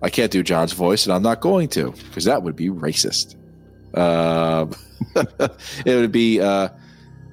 I 0.02 0.10
can't 0.10 0.30
do 0.30 0.42
John's 0.42 0.72
voice, 0.72 1.06
and 1.06 1.12
I'm 1.14 1.22
not 1.22 1.40
going 1.40 1.68
to 1.70 1.92
because 1.92 2.24
that 2.24 2.42
would 2.42 2.54
be 2.56 2.68
racist. 2.68 3.36
Uh, 3.96 4.66
it 5.84 5.96
would 5.96 6.12
be 6.12 6.40
uh, 6.40 6.68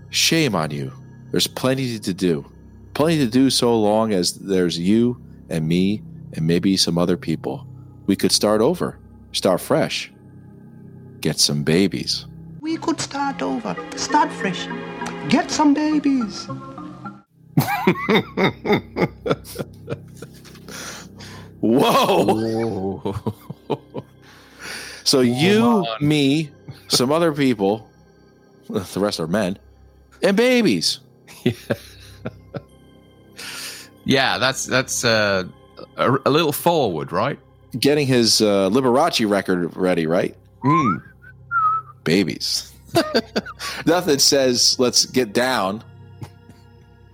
shame 0.09 0.55
on 0.55 0.71
you. 0.71 0.91
There's 1.31 1.47
plenty 1.47 1.99
to 1.99 2.13
do, 2.13 2.45
plenty 2.93 3.17
to 3.17 3.27
do 3.27 3.49
so 3.49 3.77
long 3.79 4.13
as 4.13 4.33
there's 4.33 4.79
you 4.79 5.21
and 5.49 5.67
me 5.67 6.01
and 6.33 6.47
maybe 6.47 6.77
some 6.77 6.97
other 6.97 7.17
people. 7.17 7.67
We 8.05 8.15
could 8.15 8.31
start 8.31 8.61
over, 8.61 8.97
start 9.31 9.59
fresh, 9.61 10.11
get 11.19 11.39
some 11.39 11.63
babies. 11.63 12.25
We 12.61 12.77
could 12.77 13.01
start 13.01 13.41
over, 13.41 13.75
start 13.95 14.31
fresh, 14.31 14.67
get 15.29 15.51
some 15.51 15.73
babies. 15.73 16.47
Whoa! 21.61 23.15
So 25.03 25.21
you, 25.21 25.85
me, 25.99 26.49
some 26.87 27.11
other 27.11 27.31
people, 27.33 27.89
the 28.69 28.99
rest 28.99 29.19
are 29.19 29.27
men, 29.27 29.57
and 30.21 30.37
babies. 30.37 30.99
Yeah, 34.05 34.37
that's 34.37 34.65
that's 34.65 35.05
uh, 35.05 35.45
a, 35.97 36.17
a 36.25 36.29
little 36.29 36.51
forward, 36.51 37.11
right? 37.11 37.39
Getting 37.79 38.07
his 38.07 38.41
uh, 38.41 38.69
Liberace 38.69 39.27
record 39.29 39.75
ready, 39.75 40.07
right? 40.07 40.35
Mm. 40.63 41.01
Babies. 42.03 42.73
Nothing 43.85 44.19
says 44.19 44.77
let's 44.77 45.05
get 45.05 45.33
down 45.33 45.83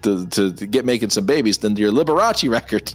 to, 0.01 0.27
to, 0.27 0.51
to 0.51 0.67
get 0.67 0.83
making 0.83 1.09
some 1.11 1.25
babies 1.25 1.59
than 1.59 1.75
your 1.75 1.91
Liberace 1.91 2.49
record. 2.49 2.93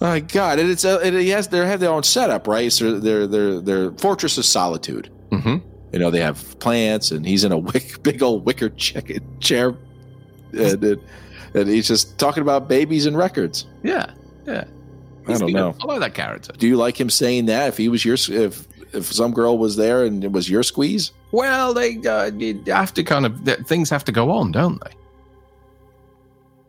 My 0.00 0.20
God, 0.20 0.58
and 0.60 0.70
it's 0.70 0.84
a, 0.84 1.04
it 1.04 1.28
has 1.28 1.48
they 1.48 1.58
have 1.58 1.80
their 1.80 1.90
own 1.90 2.04
setup, 2.04 2.46
right? 2.46 2.72
So 2.72 2.98
they're 3.00 3.26
they're 3.26 3.60
they're 3.60 3.92
fortress 3.92 4.38
of 4.38 4.44
solitude. 4.44 5.10
hmm 5.32 5.56
You 5.92 5.98
know, 5.98 6.10
they 6.10 6.20
have 6.20 6.58
plants, 6.60 7.10
and 7.10 7.26
he's 7.26 7.42
in 7.44 7.50
a 7.52 7.58
wick, 7.72 8.02
big 8.02 8.22
old 8.22 8.44
wicker 8.46 8.68
chicken 8.70 9.20
chair, 9.40 9.74
and, 10.52 10.82
and, 10.84 11.00
and 11.54 11.68
he's 11.68 11.88
just 11.88 12.16
talking 12.18 12.42
about 12.42 12.68
babies 12.68 13.06
and 13.06 13.16
records. 13.16 13.66
Yeah, 13.82 14.12
yeah. 14.46 14.64
I 15.26 15.36
don't 15.36 15.52
know. 15.52 15.74
like 15.84 16.00
that 16.00 16.14
character. 16.14 16.52
Do 16.56 16.66
you 16.68 16.76
like 16.76 16.98
him 16.98 17.10
saying 17.10 17.46
that? 17.46 17.68
If 17.68 17.76
he 17.76 17.88
was 17.88 18.04
your, 18.04 18.14
if 18.30 18.66
if 18.94 19.12
some 19.12 19.32
girl 19.32 19.58
was 19.58 19.76
there 19.76 20.04
and 20.04 20.22
it 20.24 20.32
was 20.32 20.48
your 20.48 20.62
squeeze, 20.62 21.12
Well, 21.32 21.74
they 21.74 21.98
uh, 22.06 22.30
have 22.74 22.94
to 22.94 23.02
kind 23.02 23.26
of 23.26 23.38
things 23.66 23.90
have 23.90 24.04
to 24.04 24.12
go 24.12 24.30
on, 24.30 24.52
don't 24.52 24.80
they? 24.84 24.92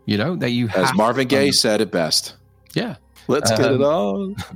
You 0.06 0.18
know 0.18 0.36
that 0.38 0.50
you 0.50 0.68
As 0.70 0.94
Marvin 0.96 1.28
Gaye 1.28 1.52
said 1.52 1.80
it 1.82 1.92
best. 1.92 2.36
yeah. 2.74 2.96
Let's 3.30 3.52
get 3.52 3.72
it 3.72 3.82
on. 3.82 4.36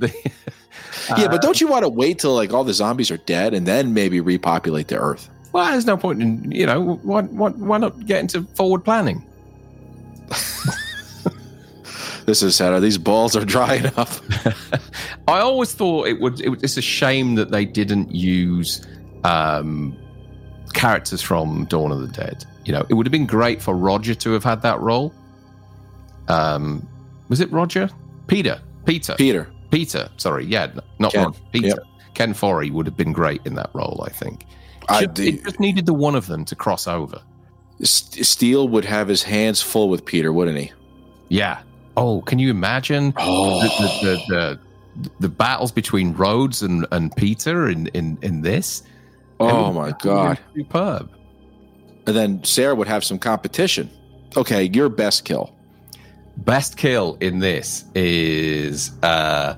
yeah, 1.18 1.28
but 1.28 1.40
don't 1.42 1.60
you 1.60 1.68
want 1.68 1.84
to 1.84 1.88
wait 1.88 2.18
till 2.18 2.34
like 2.34 2.52
all 2.52 2.64
the 2.64 2.74
zombies 2.74 3.10
are 3.10 3.16
dead 3.18 3.54
and 3.54 3.66
then 3.66 3.94
maybe 3.94 4.20
repopulate 4.20 4.88
the 4.88 4.98
Earth? 4.98 5.30
Well, 5.52 5.70
there's 5.70 5.86
no 5.86 5.96
point 5.96 6.20
in 6.20 6.50
you 6.50 6.66
know 6.66 6.96
why 7.02 7.22
why, 7.22 7.50
why 7.50 7.78
not 7.78 8.04
get 8.06 8.20
into 8.20 8.42
forward 8.54 8.84
planning? 8.84 9.24
This 12.26 12.42
is 12.42 12.56
sad. 12.56 12.80
These 12.80 12.96
balls 12.96 13.36
are 13.36 13.44
dry 13.44 13.74
enough. 13.74 14.22
I 15.28 15.40
always 15.40 15.74
thought 15.74 16.08
it 16.08 16.20
would. 16.20 16.40
It, 16.40 16.48
would- 16.48 16.64
it's 16.64 16.76
a 16.78 16.82
shame 16.82 17.34
that 17.34 17.50
they 17.50 17.66
didn't 17.66 18.14
use 18.14 18.86
um, 19.24 19.94
characters 20.72 21.20
from 21.20 21.66
Dawn 21.66 21.92
of 21.92 22.00
the 22.00 22.08
Dead. 22.08 22.44
You 22.64 22.72
know, 22.72 22.86
it 22.88 22.94
would 22.94 23.06
have 23.06 23.12
been 23.12 23.26
great 23.26 23.60
for 23.60 23.76
Roger 23.76 24.14
to 24.14 24.32
have 24.32 24.42
had 24.42 24.62
that 24.62 24.80
role. 24.80 25.12
Um, 26.28 26.88
was 27.28 27.40
it 27.40 27.52
Roger? 27.52 27.90
Peter. 28.26 28.60
Peter. 28.84 29.14
Peter. 29.16 29.50
Peter. 29.70 30.08
Sorry, 30.16 30.44
yeah, 30.44 30.72
not 30.98 31.12
Ken. 31.12 31.26
Roger. 31.26 31.38
Peter. 31.52 31.66
Yep. 31.68 31.78
Ken 32.14 32.32
Foree 32.34 32.70
would 32.70 32.86
have 32.86 32.96
been 32.96 33.12
great 33.12 33.40
in 33.44 33.54
that 33.56 33.70
role. 33.74 34.04
I 34.06 34.10
think. 34.10 34.46
I, 34.88 35.06
Just- 35.06 35.18
it 35.20 35.44
just 35.44 35.60
needed 35.60 35.86
the 35.86 35.94
one 35.94 36.14
of 36.14 36.26
them 36.26 36.44
to 36.44 36.54
cross 36.56 36.86
over. 36.86 37.20
Steele 37.82 38.68
would 38.68 38.84
have 38.84 39.08
his 39.08 39.22
hands 39.22 39.60
full 39.60 39.88
with 39.88 40.04
Peter, 40.04 40.32
wouldn't 40.32 40.58
he? 40.58 40.72
Yeah. 41.28 41.60
Oh, 41.96 42.20
can 42.22 42.38
you 42.38 42.50
imagine 42.50 43.12
Oh, 43.16 43.60
the, 43.60 43.68
the, 43.68 44.02
the, 44.02 44.36
oh. 44.36 44.58
the, 45.02 45.10
the 45.20 45.28
battles 45.28 45.72
between 45.72 46.12
Rhodes 46.12 46.62
and, 46.62 46.86
and 46.92 47.14
Peter 47.16 47.68
in, 47.68 47.88
in, 47.88 48.16
in 48.22 48.42
this? 48.42 48.82
Oh 49.40 49.72
my 49.72 49.88
it 49.88 50.04
would 50.04 50.16
have 50.16 50.36
God. 50.36 50.38
Superb. 50.54 51.10
And 52.06 52.14
then 52.16 52.44
Sarah 52.44 52.74
would 52.74 52.86
have 52.88 53.02
some 53.04 53.18
competition. 53.18 53.90
Okay, 54.36 54.70
your 54.72 54.88
best 54.88 55.24
kill. 55.24 55.54
Best 56.36 56.76
kill 56.76 57.16
in 57.20 57.38
this 57.38 57.84
is 57.94 58.90
uh, 59.02 59.56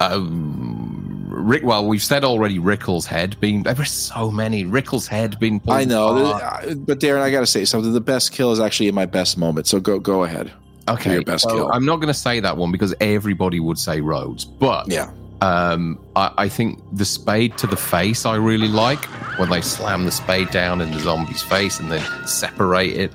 um, 0.00 1.26
Rick. 1.28 1.62
Well, 1.64 1.86
we've 1.86 2.02
said 2.02 2.24
already 2.24 2.58
Rickles' 2.58 3.06
head 3.06 3.38
being. 3.40 3.62
There 3.62 3.74
were 3.74 3.84
so 3.84 4.30
many. 4.30 4.64
Rickles' 4.64 5.06
head 5.06 5.38
being. 5.38 5.60
pulled 5.60 5.76
I 5.76 5.84
know, 5.84 6.30
apart. 6.30 6.64
uh, 6.64 6.74
but 6.74 7.00
Darren, 7.00 7.20
I 7.20 7.30
got 7.30 7.40
to 7.40 7.46
say 7.46 7.64
something. 7.64 7.92
The 7.92 8.00
best 8.00 8.32
kill 8.32 8.52
is 8.52 8.60
actually 8.60 8.88
in 8.88 8.94
my 8.94 9.06
best 9.06 9.38
moment. 9.38 9.66
So 9.66 9.80
go 9.80 9.98
go 9.98 10.24
ahead. 10.24 10.52
Okay, 10.88 11.14
your 11.14 11.22
best 11.22 11.44
so 11.44 11.50
kill. 11.50 11.72
I'm 11.72 11.86
not 11.86 11.96
going 11.96 12.08
to 12.08 12.14
say 12.18 12.40
that 12.40 12.56
one 12.56 12.70
because 12.70 12.94
everybody 13.00 13.60
would 13.60 13.78
say 13.78 14.00
Rhodes, 14.00 14.44
but 14.44 14.88
Yeah. 14.90 15.10
Um, 15.40 15.98
I, 16.16 16.32
I 16.38 16.48
think 16.48 16.82
the 16.92 17.04
spade 17.04 17.58
to 17.58 17.66
the 17.66 17.76
face 17.76 18.24
I 18.24 18.36
really 18.36 18.68
like 18.68 19.04
when 19.38 19.50
they 19.50 19.60
slam 19.60 20.04
the 20.06 20.10
spade 20.10 20.50
down 20.50 20.80
in 20.80 20.90
the 20.90 21.00
zombie's 21.00 21.42
face 21.42 21.80
and 21.80 21.90
then 21.90 22.26
separate 22.26 22.96
it. 22.96 23.12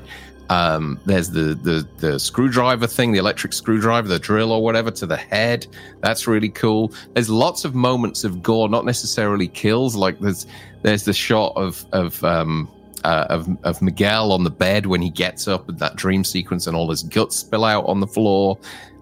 Um, 0.49 0.99
there's 1.05 1.29
the, 1.29 1.53
the 1.53 1.87
the 1.97 2.19
screwdriver 2.19 2.87
thing, 2.87 3.11
the 3.11 3.19
electric 3.19 3.53
screwdriver, 3.53 4.07
the 4.07 4.17
drill 4.19 4.51
or 4.51 4.63
whatever 4.63 4.89
to 4.91 5.05
the 5.05 5.15
head. 5.17 5.67
That's 6.01 6.25
really 6.27 6.49
cool. 6.49 6.91
There's 7.13 7.29
lots 7.29 7.65
of 7.65 7.75
moments 7.75 8.23
of 8.23 8.41
gore, 8.41 8.67
not 8.67 8.83
necessarily 8.83 9.47
kills. 9.47 9.95
Like 9.95 10.19
there's 10.19 10.47
there's 10.81 11.03
the 11.05 11.13
shot 11.13 11.53
of 11.55 11.85
of 11.91 12.23
um, 12.23 12.67
uh, 13.03 13.27
of 13.29 13.47
of 13.63 13.81
Miguel 13.83 14.31
on 14.31 14.43
the 14.43 14.49
bed 14.49 14.87
when 14.87 15.01
he 15.01 15.11
gets 15.11 15.47
up 15.47 15.69
and 15.69 15.77
that 15.79 15.95
dream 15.95 16.23
sequence 16.23 16.65
and 16.65 16.75
all 16.75 16.89
his 16.89 17.03
guts 17.03 17.35
spill 17.35 17.63
out 17.63 17.85
on 17.85 17.99
the 17.99 18.07
floor. 18.07 18.57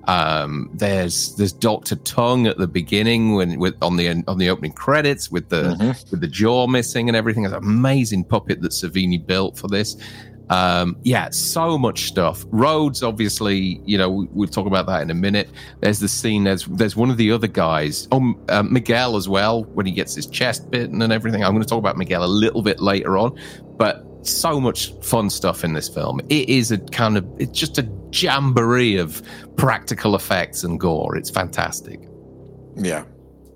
Um, 0.08 0.70
there's 0.74 1.36
there's 1.36 1.51
Doctor 1.51 1.96
Tongue 1.98 2.48
at 2.48 2.58
the 2.58 2.68
beginning 2.68 3.36
when 3.36 3.60
with 3.60 3.75
on 3.82 3.96
the 3.98 4.24
on 4.27 4.38
the 4.38 4.50
opening 4.50 4.72
credits 4.74 5.30
with 5.32 5.50
the 5.50 5.75
Mhm. 5.80 6.12
with 6.12 6.22
the 6.22 6.27
jaw 6.27 6.68
missing 6.68 7.10
and 7.10 7.16
everything. 7.16 7.44
It's 7.46 7.54
an 7.54 7.60
amazing 7.63 8.24
puppet 8.25 8.62
that 8.62 8.72
Savini 8.72 9.25
built 9.25 9.58
for 9.58 9.68
this. 9.68 9.98
Um, 10.50 10.98
yeah, 11.04 11.30
so 11.32 11.77
much 11.77 12.06
stuff. 12.06 12.46
Rhodes, 12.48 13.04
obviously, 13.04 13.82
you 13.86 13.98
know, 13.98 14.10
we, 14.10 14.27
we'll 14.32 14.48
talk 14.48 14.66
about 14.66 14.86
that 14.88 15.01
in 15.01 15.10
a 15.10 15.13
minute. 15.16 15.50
There's 15.82 16.00
the 16.00 16.08
scene. 16.08 16.44
There's 16.44 16.66
there's 16.66 16.96
one 16.96 17.10
of 17.10 17.18
the 17.18 17.32
other 17.32 17.48
guys. 17.48 18.08
Oh, 18.12 18.34
uh, 18.50 18.63
Miguel 18.63 19.18
as 19.18 19.27
well 19.27 19.63
when 19.63 19.86
he 19.86 19.92
gets 19.92 20.16
his 20.16 20.27
chest 20.27 20.70
bitten 20.72 21.01
and 21.01 21.12
everything. 21.12 21.44
I'm 21.44 21.51
going 21.51 21.64
to 21.64 21.68
talk 21.68 21.79
about 21.79 21.98
Miguel 21.98 22.24
a 22.24 22.25
little 22.25 22.62
bit 22.62 22.79
later 22.79 23.18
on, 23.18 23.38
but 23.77 24.05
so 24.22 24.60
much 24.60 24.94
fun 25.01 25.29
stuff 25.29 25.64
in 25.64 25.74
this 25.74 25.90
film. 25.90 26.20
It 26.29 26.50
is 26.50 26.72
a 26.72 26.77
kind 26.77 27.18
of 27.18 27.25
it's 27.40 27.57
just 27.57 27.77
a 27.77 27.90
jamboree 28.12 28.98
of 28.98 29.22
practical 29.57 30.16
effects 30.16 30.64
and 30.64 30.79
gore. 30.79 31.16
It's 31.16 31.29
fantastic. 31.29 32.07
Yeah. 32.75 33.05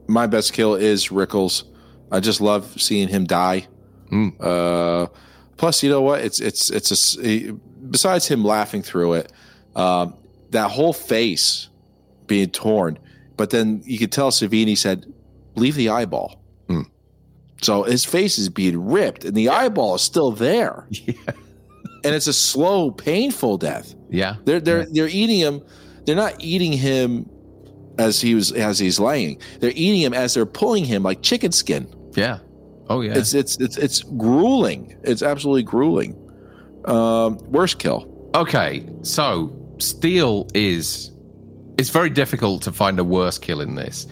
My 0.08 0.28
best 0.28 0.54
kill 0.54 0.76
is 0.76 1.08
Rickles. 1.08 1.64
I 2.12 2.20
just 2.20 2.42
love 2.42 2.82
seeing 2.82 3.08
him 3.08 3.26
die. 3.26 3.68
Mm. 4.12 4.34
Uh, 4.42 5.08
plus, 5.62 5.84
you 5.84 5.92
know 5.92 6.02
what? 6.02 6.22
It's 6.22 6.40
it's 6.40 6.72
it's 6.72 7.18
a 7.20 7.52
besides 7.90 8.28
him 8.28 8.44
laughing 8.44 8.82
through 8.82 9.14
it, 9.14 9.32
um, 9.76 10.16
that 10.50 10.72
whole 10.72 10.92
face 10.92 11.70
being 12.26 12.50
torn. 12.50 12.98
But 13.38 13.52
then 13.52 13.84
you 13.86 14.00
could 14.00 14.12
tell 14.12 14.32
Savini 14.32 14.76
said, 14.76 15.06
"Leave 15.56 15.76
the 15.76 15.90
eyeball." 15.90 16.42
Mm. 16.68 16.88
So 17.62 17.84
his 17.84 18.04
face 18.06 18.40
is 18.40 18.50
being 18.50 18.84
ripped, 18.84 19.24
and 19.24 19.36
the 19.38 19.50
eyeball 19.50 19.94
is 19.96 20.02
still 20.02 20.32
there, 20.32 20.88
Yeah. 20.90 21.14
and 22.04 22.16
it's 22.16 22.26
a 22.28 22.34
slow, 22.34 22.90
painful 22.90 23.60
death. 23.60 23.94
Yeah. 24.10 24.38
They're 24.46 24.60
they're 24.60 24.88
they're 24.92 25.08
eating 25.08 25.40
him. 25.40 25.62
They're 26.06 26.16
not 26.16 26.34
eating 26.40 26.74
him 26.74 27.30
as 28.00 28.20
he 28.20 28.34
was 28.34 28.52
as 28.52 28.80
he's 28.80 29.00
laying. 29.00 29.40
They're 29.60 29.74
eating 29.76 30.02
him 30.02 30.14
as 30.16 30.34
they're 30.34 30.48
pulling 30.48 30.86
him 30.86 31.04
like 31.04 31.22
chicken 31.22 31.52
skin. 31.52 31.88
Yeah. 32.16 32.40
Oh 32.92 33.00
yeah. 33.00 33.18
It's 33.18 33.34
it's 33.34 33.56
it's 33.62 33.78
it's 33.78 34.04
grueling. 34.04 34.98
It's 35.04 35.24
absolutely 35.24 35.64
grueling. 35.64 36.14
Um, 36.84 37.38
worst 37.50 37.80
kill. 37.80 38.06
Okay, 38.36 38.86
so 39.02 39.56
Steel 39.78 40.46
is 40.54 41.10
it's 41.78 41.90
very 41.90 42.10
difficult 42.10 42.62
to 42.64 42.72
find 42.74 43.00
a 43.00 43.04
worse 43.06 43.38
kill 43.38 43.62
in 43.62 43.76
this. 43.76 44.08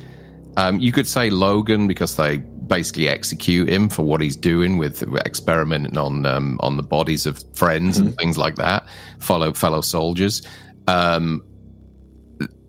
Um, 0.56 0.80
you 0.80 0.94
could 0.94 1.08
say 1.08 1.30
Logan 1.30 1.88
because 1.88 2.15
they 2.15 2.38
basically 2.38 3.10
execute 3.10 3.68
him 3.68 3.89
for 3.89 4.04
what 4.04 4.22
he's 4.22 4.38
doing 4.38 4.78
with 4.78 5.04
experimenting 5.26 5.98
on 5.98 6.26
um, 6.26 6.58
on 6.62 6.78
the 6.78 6.84
bodies 6.84 7.26
of 7.26 7.44
friends 7.56 7.98
and 7.98 8.15
things 8.18 8.38
like 8.38 8.56
that, 8.56 8.88
fellow 9.20 9.52
fellow 9.52 9.82
soldiers. 9.82 10.42
Um, 10.88 11.44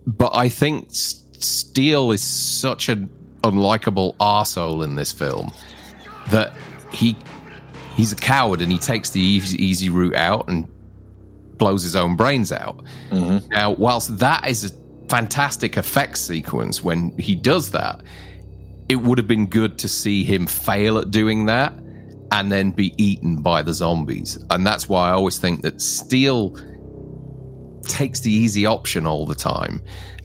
but 0.06 0.34
I 0.34 0.48
think 0.48 0.88
S- 0.90 1.24
Steel 1.38 2.10
is 2.10 2.20
such 2.20 2.88
an 2.88 3.08
unlikable 3.44 4.16
arsehole 4.16 4.82
in 4.82 4.96
this 4.96 5.12
film 5.12 5.52
that 6.30 6.52
he 6.92 7.16
he's 7.96 8.12
a 8.12 8.16
coward 8.16 8.62
and 8.62 8.72
he 8.72 8.78
takes 8.78 9.10
the 9.10 9.20
easy, 9.20 9.62
easy 9.62 9.90
route 9.90 10.14
out 10.14 10.48
and 10.48 10.68
blows 11.58 11.82
his 11.82 11.94
own 11.94 12.16
brains 12.16 12.52
out. 12.52 12.82
Now, 13.50 13.72
whilst 13.72 14.18
that 14.18 14.46
is 14.48 14.64
a 14.64 14.70
fantastic 15.08 15.76
effect 15.76 16.16
sequence 16.16 16.82
when 16.82 17.16
he 17.18 17.34
does 17.34 17.70
that, 17.72 18.00
it 18.88 18.96
would 18.96 19.18
have 19.18 19.28
been 19.28 19.46
good 19.46 19.78
to 19.78 19.88
see 19.88 20.24
him 20.24 20.46
fail 20.46 20.98
at 20.98 21.10
doing 21.10 21.46
that 21.46 21.72
and 22.32 22.50
then 22.50 22.70
be 22.70 22.94
eaten 22.96 23.42
by 23.42 23.62
the 23.62 23.74
zombies. 23.74 24.38
And 24.50 24.66
that's 24.66 24.88
why 24.88 25.10
I 25.10 25.12
always 25.12 25.38
think 25.38 25.62
that 25.62 25.80
Steel 25.82 26.56
takes 27.82 28.20
the 28.20 28.32
easy 28.32 28.66
option 28.66 29.06
all 29.06 29.26
the 29.26 29.34
time. 29.34 29.82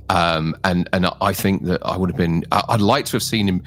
Um, 0.09 0.55
and 0.63 0.87
and 0.93 1.07
I 1.19 1.33
think 1.33 1.63
that 1.63 1.83
I 1.83 1.97
would 1.97 2.09
have 2.09 2.17
been. 2.17 2.45
I'd 2.51 2.79
like 2.79 3.05
to 3.05 3.13
have 3.13 3.23
seen 3.23 3.47
him 3.47 3.63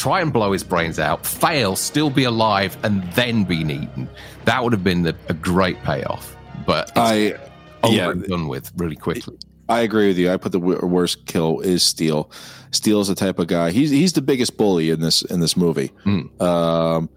try 0.00 0.22
and 0.22 0.32
blow 0.32 0.52
his 0.52 0.64
brains 0.64 0.98
out, 0.98 1.26
fail, 1.26 1.76
still 1.76 2.08
be 2.08 2.24
alive, 2.24 2.76
and 2.82 3.02
then 3.12 3.44
being 3.44 3.68
eaten. 3.68 4.08
That 4.46 4.64
would 4.64 4.72
have 4.72 4.82
been 4.82 5.02
the, 5.02 5.14
a 5.28 5.34
great 5.34 5.82
payoff. 5.82 6.34
But 6.66 6.88
it's 6.88 6.98
I 6.98 7.34
over 7.82 7.94
yeah. 7.94 8.26
done 8.26 8.48
with 8.48 8.72
really 8.76 8.96
quickly. 8.96 9.36
I 9.68 9.80
agree 9.80 10.08
with 10.08 10.18
you. 10.18 10.32
I 10.32 10.38
put 10.38 10.52
the 10.52 10.58
w- 10.58 10.84
worst 10.84 11.26
kill 11.26 11.60
is 11.60 11.82
Steele. 11.82 12.30
Steele's 12.70 13.08
the 13.08 13.14
type 13.14 13.38
of 13.38 13.46
guy. 13.46 13.72
He's 13.72 13.90
he's 13.90 14.14
the 14.14 14.22
biggest 14.22 14.56
bully 14.56 14.88
in 14.88 15.00
this 15.00 15.22
in 15.22 15.40
this 15.40 15.54
movie. 15.56 15.92
Mm. 16.06 16.40
Um, 16.40 17.10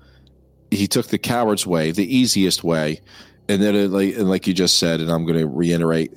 he 0.70 0.88
took 0.88 1.08
the 1.08 1.18
coward's 1.18 1.66
way, 1.66 1.92
the 1.92 2.06
easiest 2.06 2.64
way, 2.66 3.02
and 3.48 3.62
then 3.62 3.76
it, 3.76 3.92
like 3.92 4.16
and 4.16 4.30
like 4.30 4.46
you 4.46 4.54
just 4.54 4.78
said, 4.78 5.00
and 5.00 5.10
I'm 5.10 5.26
going 5.26 5.40
to 5.40 5.48
reiterate, 5.48 6.12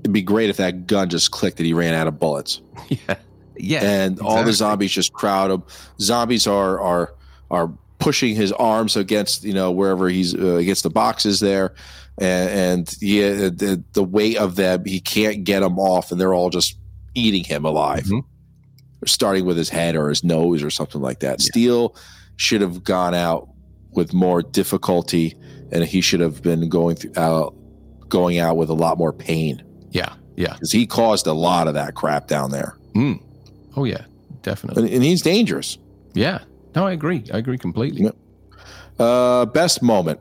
it'd 0.00 0.12
be 0.12 0.22
great 0.22 0.48
if 0.48 0.56
that 0.56 0.86
gun 0.86 1.10
just 1.10 1.30
clicked 1.30 1.58
and 1.58 1.66
he 1.66 1.74
ran 1.74 1.92
out 1.92 2.06
of 2.06 2.18
bullets, 2.18 2.62
Yeah, 2.88 3.16
yeah, 3.56 3.82
and 3.82 4.20
all 4.20 4.42
the 4.44 4.52
zombies 4.52 4.92
just 4.92 5.12
crowd 5.12 5.50
him. 5.50 5.62
Zombies 6.00 6.46
are 6.46 6.80
are 6.80 7.14
are 7.50 7.70
pushing 7.98 8.34
his 8.34 8.50
arms 8.52 8.96
against 8.96 9.44
you 9.44 9.52
know 9.54 9.70
wherever 9.70 10.08
he's 10.08 10.34
uh, 10.34 10.56
against 10.56 10.82
the 10.82 10.90
boxes 10.90 11.38
there 11.38 11.72
and, 12.18 12.50
and 12.50 12.94
yeah 13.00 13.30
the, 13.48 13.80
the 13.92 14.02
weight 14.02 14.36
of 14.38 14.56
them 14.56 14.84
he 14.84 14.98
can't 14.98 15.44
get 15.44 15.60
them 15.60 15.78
off 15.78 16.10
and 16.10 16.20
they're 16.20 16.34
all 16.34 16.50
just 16.50 16.76
eating 17.14 17.44
him 17.44 17.64
alive 17.64 18.02
Mhm. 18.04 18.22
starting 19.06 19.44
with 19.44 19.56
his 19.56 19.68
head 19.68 19.94
or 19.94 20.08
his 20.08 20.24
nose 20.24 20.64
or 20.64 20.70
something 20.70 21.00
like 21.00 21.20
that 21.20 21.40
Steele 21.40 21.94
should 22.36 22.60
have 22.60 22.82
gone 22.82 23.14
out 23.14 23.48
with 23.92 24.12
more 24.12 24.42
difficulty 24.42 25.36
and 25.70 25.84
he 25.84 26.00
should 26.00 26.18
have 26.20 26.42
been 26.42 26.68
going 26.68 26.96
through 26.96 27.12
out 27.16 27.54
going 28.08 28.40
out 28.40 28.56
with 28.56 28.68
a 28.68 28.74
lot 28.74 28.98
more 28.98 29.12
pain 29.12 29.62
yeah, 29.92 30.12
yeah. 30.36 30.54
because 30.54 30.72
he 30.72 30.86
caused 30.88 31.28
a 31.28 31.32
lot 31.32 31.68
of 31.68 31.74
that 31.74 31.94
crap 31.94 32.26
down 32.26 32.50
there 32.50 32.76
Mm. 32.96 33.22
Oh 33.76 33.84
yeah, 33.84 34.04
definitely. 34.42 34.84
and, 34.84 34.92
and 34.94 35.04
he's 35.04 35.22
dangerous 35.22 35.78
Yeah. 36.14 36.40
No, 36.74 36.86
I 36.86 36.92
agree. 36.92 37.24
I 37.32 37.38
agree 37.38 37.58
completely. 37.58 38.04
Yep. 38.04 38.16
uh 38.98 39.46
best 39.46 39.82
moment 39.82 40.20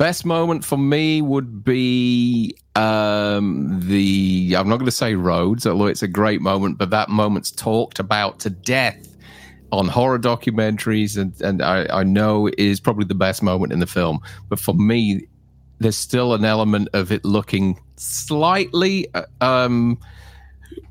Best 0.00 0.24
moment 0.24 0.64
for 0.64 0.78
me 0.78 1.20
would 1.20 1.62
be 1.62 2.56
um, 2.74 3.80
the. 3.82 4.54
I'm 4.56 4.66
not 4.66 4.76
going 4.76 4.86
to 4.86 4.90
say 4.90 5.14
Rhodes, 5.14 5.66
although 5.66 5.88
it's 5.88 6.02
a 6.02 6.08
great 6.08 6.40
moment, 6.40 6.78
but 6.78 6.88
that 6.88 7.10
moment's 7.10 7.50
talked 7.50 7.98
about 7.98 8.40
to 8.40 8.48
death 8.48 9.14
on 9.72 9.88
horror 9.88 10.18
documentaries, 10.18 11.18
and 11.18 11.38
and 11.42 11.60
I, 11.60 11.84
I 12.00 12.04
know 12.04 12.48
is 12.56 12.80
probably 12.80 13.04
the 13.04 13.14
best 13.14 13.42
moment 13.42 13.74
in 13.74 13.80
the 13.80 13.86
film. 13.86 14.20
But 14.48 14.58
for 14.58 14.72
me, 14.72 15.28
there's 15.80 15.98
still 15.98 16.32
an 16.32 16.46
element 16.46 16.88
of 16.94 17.12
it 17.12 17.22
looking 17.22 17.78
slightly 17.96 19.06
uh, 19.12 19.24
um, 19.42 19.98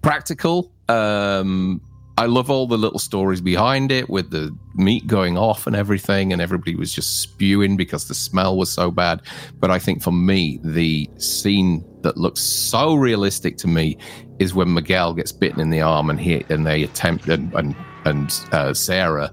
practical. 0.04 0.72
Um, 0.89 1.82
I 2.17 2.25
love 2.25 2.49
all 2.49 2.67
the 2.67 2.78
little 2.78 2.99
stories 2.99 3.39
behind 3.39 3.93
it 3.93 4.10
with 4.10 4.32
the 4.32 4.54
meat 4.75 5.08
going 5.08 5.38
off 5.38 5.65
and 5.65 5.73
everything, 5.73 6.34
and 6.34 6.41
everybody 6.41 6.75
was 6.75 6.91
just 6.91 7.21
spewing 7.21 7.78
because 7.78 8.10
the 8.10 8.13
smell 8.13 8.58
was 8.58 8.69
so 8.69 8.91
bad. 8.91 9.21
But 9.58 9.71
I 9.71 9.80
think 9.80 10.04
for 10.04 10.12
me, 10.12 10.60
the 10.62 11.10
scene 11.17 11.86
that 12.02 12.17
looks 12.17 12.41
so 12.41 12.95
realistic 12.95 13.56
to 13.60 13.67
me 13.67 13.97
is 14.39 14.54
when 14.54 14.73
Miguel 14.73 15.13
gets 15.13 15.32
bitten 15.32 15.62
in 15.62 15.69
the 15.69 15.80
arm 15.80 16.10
and 16.10 16.19
he 16.19 16.43
and 16.49 16.67
they 16.67 16.84
attempt 16.84 17.30
and 17.30 17.54
and, 17.54 17.73
and 18.04 18.47
uh, 18.52 18.73
Sarah 18.73 19.32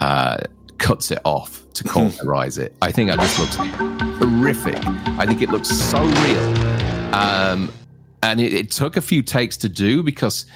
uh, 0.00 0.38
cuts 0.78 1.10
it 1.10 1.20
off 1.24 1.62
to 1.74 1.84
cauterize 1.84 2.56
it. 2.56 2.74
I 2.80 2.90
think 2.90 3.10
that 3.10 3.18
just 3.18 3.38
looks 3.38 3.56
horrific. 4.18 4.78
I 5.18 5.26
think 5.26 5.42
it 5.42 5.50
looks 5.50 5.68
so 5.68 6.02
real. 6.02 7.14
Um, 7.14 7.70
and 8.22 8.40
it, 8.40 8.54
it 8.54 8.70
took 8.70 8.96
a 8.96 9.02
few 9.02 9.22
takes 9.22 9.58
to 9.58 9.68
do 9.68 10.02
because 10.02 10.46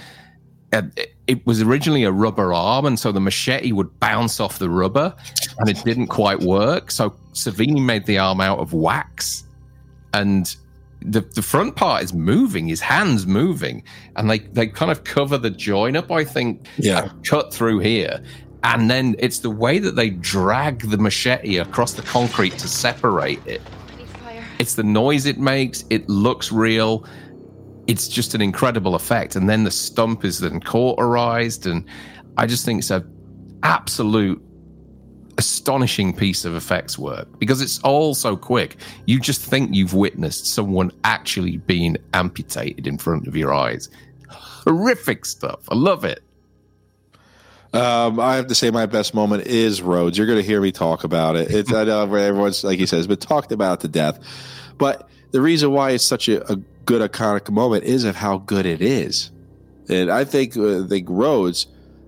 it, 0.72 1.14
it 1.26 1.46
was 1.46 1.62
originally 1.62 2.04
a 2.04 2.12
rubber 2.12 2.52
arm, 2.52 2.84
and 2.86 2.98
so 2.98 3.12
the 3.12 3.20
machete 3.20 3.72
would 3.72 3.98
bounce 4.00 4.40
off 4.40 4.58
the 4.58 4.68
rubber, 4.68 5.14
and 5.58 5.68
it 5.68 5.82
didn't 5.84 6.08
quite 6.08 6.40
work. 6.40 6.90
So 6.90 7.10
Savini 7.32 7.82
made 7.82 8.06
the 8.06 8.18
arm 8.18 8.40
out 8.40 8.58
of 8.58 8.72
wax, 8.72 9.44
and 10.12 10.54
the 11.00 11.20
the 11.20 11.42
front 11.42 11.76
part 11.76 12.02
is 12.02 12.12
moving, 12.12 12.66
his 12.66 12.80
hands 12.80 13.26
moving, 13.26 13.82
and 14.16 14.28
they 14.30 14.40
they 14.40 14.66
kind 14.66 14.90
of 14.90 15.04
cover 15.04 15.38
the 15.38 15.50
join 15.50 15.96
up. 15.96 16.10
I 16.10 16.24
think, 16.24 16.66
Yeah. 16.76 17.08
cut 17.24 17.52
through 17.54 17.78
here, 17.78 18.22
and 18.64 18.90
then 18.90 19.16
it's 19.18 19.38
the 19.38 19.50
way 19.50 19.78
that 19.78 19.96
they 19.96 20.10
drag 20.10 20.80
the 20.90 20.98
machete 20.98 21.56
across 21.58 21.92
the 21.94 22.02
concrete 22.02 22.58
to 22.58 22.68
separate 22.68 23.40
it. 23.46 23.62
It's 24.58 24.74
the 24.74 24.82
noise 24.82 25.24
it 25.26 25.38
makes. 25.38 25.84
It 25.88 26.08
looks 26.08 26.50
real 26.50 27.04
it's 27.88 28.06
just 28.06 28.34
an 28.34 28.42
incredible 28.42 28.94
effect. 28.94 29.34
And 29.34 29.48
then 29.48 29.64
the 29.64 29.70
stump 29.70 30.24
is 30.24 30.38
then 30.38 30.60
cauterized, 30.60 31.66
and 31.66 31.84
I 32.36 32.46
just 32.46 32.64
think 32.64 32.80
it's 32.80 32.90
an 32.90 33.10
absolute 33.64 34.40
astonishing 35.38 36.14
piece 36.14 36.44
of 36.44 36.54
effects 36.56 36.98
work 36.98 37.38
because 37.38 37.62
it's 37.62 37.78
all 37.80 38.14
so 38.14 38.36
quick. 38.36 38.76
You 39.06 39.18
just 39.18 39.40
think 39.40 39.74
you've 39.74 39.94
witnessed 39.94 40.46
someone 40.46 40.92
actually 41.04 41.56
being 41.58 41.96
amputated 42.12 42.86
in 42.86 42.98
front 42.98 43.26
of 43.26 43.36
your 43.36 43.54
eyes. 43.54 43.88
Horrific 44.28 45.24
stuff. 45.24 45.60
I 45.70 45.74
love 45.74 46.04
it. 46.04 46.22
Um, 47.72 48.18
I 48.18 48.36
have 48.36 48.46
to 48.48 48.54
say 48.54 48.70
my 48.70 48.86
best 48.86 49.14
moment 49.14 49.46
is 49.46 49.80
Rhodes. 49.82 50.16
You're 50.18 50.26
going 50.26 50.40
to 50.40 50.46
hear 50.46 50.60
me 50.60 50.72
talk 50.72 51.04
about 51.04 51.36
it. 51.36 51.50
It's 51.50 51.72
I 51.72 51.84
know 51.84 52.02
everyone's 52.02 52.64
like 52.64 52.78
he 52.78 52.86
says, 52.86 53.06
but 53.06 53.20
talked 53.20 53.52
about 53.52 53.80
to 53.80 53.88
death. 53.88 54.18
But 54.78 55.08
the 55.30 55.40
reason 55.40 55.70
why 55.72 55.90
it's 55.90 56.06
such 56.06 56.28
a, 56.28 56.50
a 56.52 56.58
good 56.88 57.10
iconic 57.10 57.50
moment 57.50 57.84
is 57.84 58.04
of 58.04 58.16
how 58.16 58.38
good 58.38 58.64
it 58.66 58.80
is, 58.80 59.30
and 59.88 60.10
I 60.10 60.24
think 60.24 60.56
uh, 60.56 60.86
think 60.86 61.06
Rhodes 61.10 61.66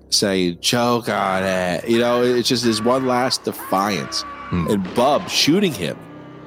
saying 0.08 0.58
"choke 0.60 1.08
on 1.08 1.42
it," 1.44 1.88
you 1.88 1.98
know, 1.98 2.22
it's 2.22 2.48
just 2.48 2.64
this 2.64 2.80
one 2.80 3.06
last 3.06 3.44
defiance, 3.44 4.24
and 4.50 4.82
Bub 4.94 5.28
shooting 5.28 5.72
him 5.72 5.96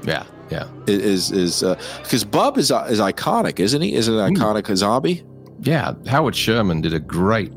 Yeah, 0.03 0.25
yeah, 0.49 0.67
is 0.87 1.31
is 1.31 1.63
because 2.01 2.25
Bub 2.25 2.57
is 2.57 2.71
uh, 2.71 2.87
is 2.89 2.99
iconic, 2.99 3.59
isn't 3.59 3.81
he? 3.81 3.93
Is 3.93 4.07
an 4.07 4.15
iconic 4.15 4.75
zombie? 4.75 5.23
yeah. 5.61 5.93
Howard 6.07 6.35
Sherman 6.35 6.81
did 6.81 6.93
a 6.93 6.99
great, 6.99 7.53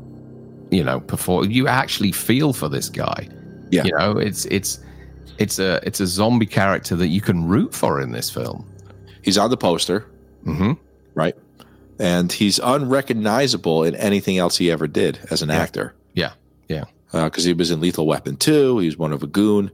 you 0.71 0.83
know, 0.83 0.99
perform. 1.01 1.51
You 1.51 1.67
actually 1.67 2.11
feel 2.13 2.53
for 2.53 2.69
this 2.69 2.89
guy. 2.89 3.27
Yeah. 3.69 3.83
you 3.83 3.91
know, 3.97 4.17
it's 4.17 4.45
it's 4.45 4.79
it's 5.39 5.59
a 5.59 5.81
it's 5.85 5.99
a 5.99 6.07
zombie 6.07 6.45
character 6.45 6.95
that 6.95 7.07
you 7.07 7.19
can 7.21 7.45
root 7.47 7.73
for 7.73 7.99
in 8.01 8.11
this 8.11 8.29
film. 8.29 8.65
He's 9.23 9.37
on 9.37 9.49
the 9.49 9.57
poster. 9.57 10.05
Hmm 10.55 10.71
right? 11.13 11.35
And 11.99 12.31
he's 12.31 12.59
unrecognizable 12.59 13.83
in 13.83 13.95
anything 13.95 14.37
else 14.37 14.55
he 14.57 14.69
ever 14.71 14.87
did 14.87 15.19
as 15.31 15.41
an 15.41 15.49
actor 15.49 15.95
Yeah, 16.13 16.33
yeah. 16.67 16.83
because 17.11 17.43
he 17.43 17.53
was 17.53 17.71
in 17.71 17.81
Lethal 17.81 18.05
Weapon 18.05 18.37
2. 18.37 18.77
He 18.79 18.85
was 18.85 18.97
one 18.97 19.11
of 19.11 19.23
a 19.23 19.27
goon. 19.27 19.71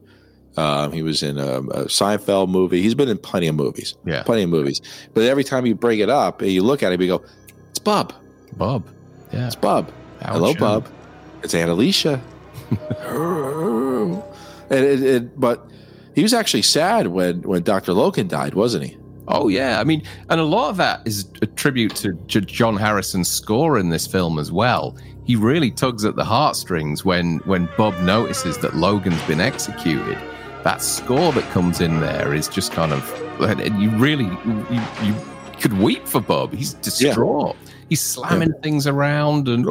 Um, 0.56 0.92
he 0.94 1.02
was 1.02 1.22
in 1.24 1.38
a, 1.38 1.58
a 1.58 1.86
Seinfeld 1.86 2.48
movie. 2.50 2.82
He's 2.82 2.96
been 2.96 3.10
in 3.10 3.18
plenty 3.18 3.48
of 3.48 3.56
movies. 3.56 3.96
Yeah. 4.06 4.24
Plenty 4.24 4.44
of 4.44 4.50
movies. 4.50 4.82
But 5.14 5.24
every 5.24 5.44
time 5.44 5.66
you 5.66 5.76
bring 5.76 6.00
it 6.00 6.10
up 6.10 6.42
and 6.42 6.50
you 6.52 6.62
look 6.64 6.82
at 6.82 6.94
him, 6.94 7.02
you 7.02 7.08
go, 7.08 7.26
it's 7.72 7.80
Bub. 7.80 8.14
Bob. 8.56 8.88
Yeah. 9.34 9.48
It's 9.48 9.56
Bub. 9.56 9.92
Howard 10.22 10.34
Hello. 10.38 10.54
Bub. 10.54 10.88
It's 11.44 11.54
Aunt 11.54 11.72
Alicia. 11.72 12.22
and 14.70 14.86
it, 14.86 15.04
it, 15.04 15.40
but 15.40 15.66
he 16.16 16.22
was 16.22 16.34
actually 16.34 16.62
sad 16.62 17.08
when, 17.08 17.42
when 17.42 17.64
Dr. 17.64 17.94
Logan 17.94 18.28
died, 18.28 18.54
wasn't 18.54 18.86
he? 18.86 18.98
Oh 19.28 19.48
yeah, 19.48 19.80
I 19.80 19.84
mean, 19.84 20.04
and 20.30 20.40
a 20.40 20.44
lot 20.44 20.70
of 20.70 20.78
that 20.78 21.02
is 21.06 21.30
a 21.42 21.46
tribute 21.46 21.96
to 21.96 22.42
John 22.42 22.76
Harrison's 22.76 23.30
score 23.30 23.78
in 23.78 23.90
this 23.90 24.06
film 24.06 24.38
as 24.38 24.52
well. 24.52 24.98
He 25.26 25.36
really 25.36 25.72
tugs 25.72 26.04
at 26.04 26.16
the 26.16 26.26
heartstrings 26.26 27.06
when 27.06 27.38
when 27.40 27.70
Bob 27.78 27.98
notices 28.00 28.58
that 28.60 28.76
Logan's 28.76 29.22
been 29.24 29.40
executed. 29.40 30.18
That 30.64 30.82
score 30.82 31.32
that 31.34 31.50
comes 31.52 31.82
in 31.82 32.00
there 32.00 32.34
is 32.34 32.48
just 32.48 32.72
kind 32.72 32.92
of 32.92 33.42
and 33.42 33.82
you 33.82 33.90
really 33.92 34.26
you, 34.26 34.82
you 35.04 35.16
could 35.60 35.74
weep 35.74 36.08
for 36.08 36.20
Bob. 36.20 36.54
He's 36.54 36.74
distraught. 36.74 37.56
He's 37.88 38.02
slamming 38.02 38.54
things 38.62 38.88
around 38.88 39.48
and 39.48 39.66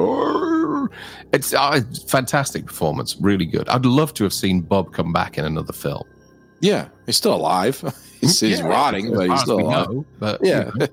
it's 1.32 1.52
uh, 1.52 1.72
it's 1.74 2.10
fantastic 2.10 2.66
performance, 2.66 3.16
really 3.20 3.46
good. 3.46 3.68
I'd 3.68 3.84
love 3.84 4.14
to 4.14 4.24
have 4.24 4.32
seen 4.32 4.62
Bob 4.62 4.92
come 4.92 5.12
back 5.12 5.36
in 5.36 5.44
another 5.44 5.72
film. 5.72 6.04
Yeah, 6.62 6.88
he's 7.06 7.16
still 7.16 7.34
alive. 7.34 7.80
he's, 8.20 8.40
he's 8.40 8.60
Yeah, 8.60 8.66
rotting, 8.66 9.12
but 9.14 9.28
he's 9.28 9.40
still 9.40 9.60
alive. 9.60 9.88
know, 9.90 10.06
but, 10.18 10.40
you 10.42 10.50
Yeah, 10.50 10.70
know. 10.74 10.86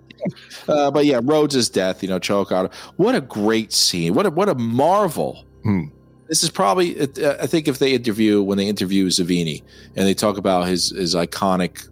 uh, 0.67 0.91
but 0.91 1.05
yeah, 1.05 1.21
Rhodes' 1.23 1.55
is 1.55 1.69
death, 1.69 2.03
you 2.03 2.09
know, 2.09 2.19
choke 2.19 2.51
on. 2.51 2.69
What 2.97 3.15
a 3.15 3.21
great 3.21 3.71
scene! 3.71 4.13
What 4.15 4.25
a 4.25 4.31
what 4.31 4.49
a 4.49 4.55
marvel! 4.55 5.45
Hmm. 5.63 5.85
This 6.27 6.43
is 6.43 6.49
probably. 6.49 6.99
uh, 6.99 7.37
I 7.41 7.47
think 7.47 7.67
if 7.67 7.79
they 7.79 7.93
interview 7.93 8.41
when 8.41 8.57
they 8.57 8.67
interview 8.67 9.07
Savini 9.07 9.63
and 9.95 10.05
they 10.05 10.13
talk 10.13 10.37
about 10.37 10.67
his 10.67 10.89
his 10.89 11.15
iconic, 11.15 11.87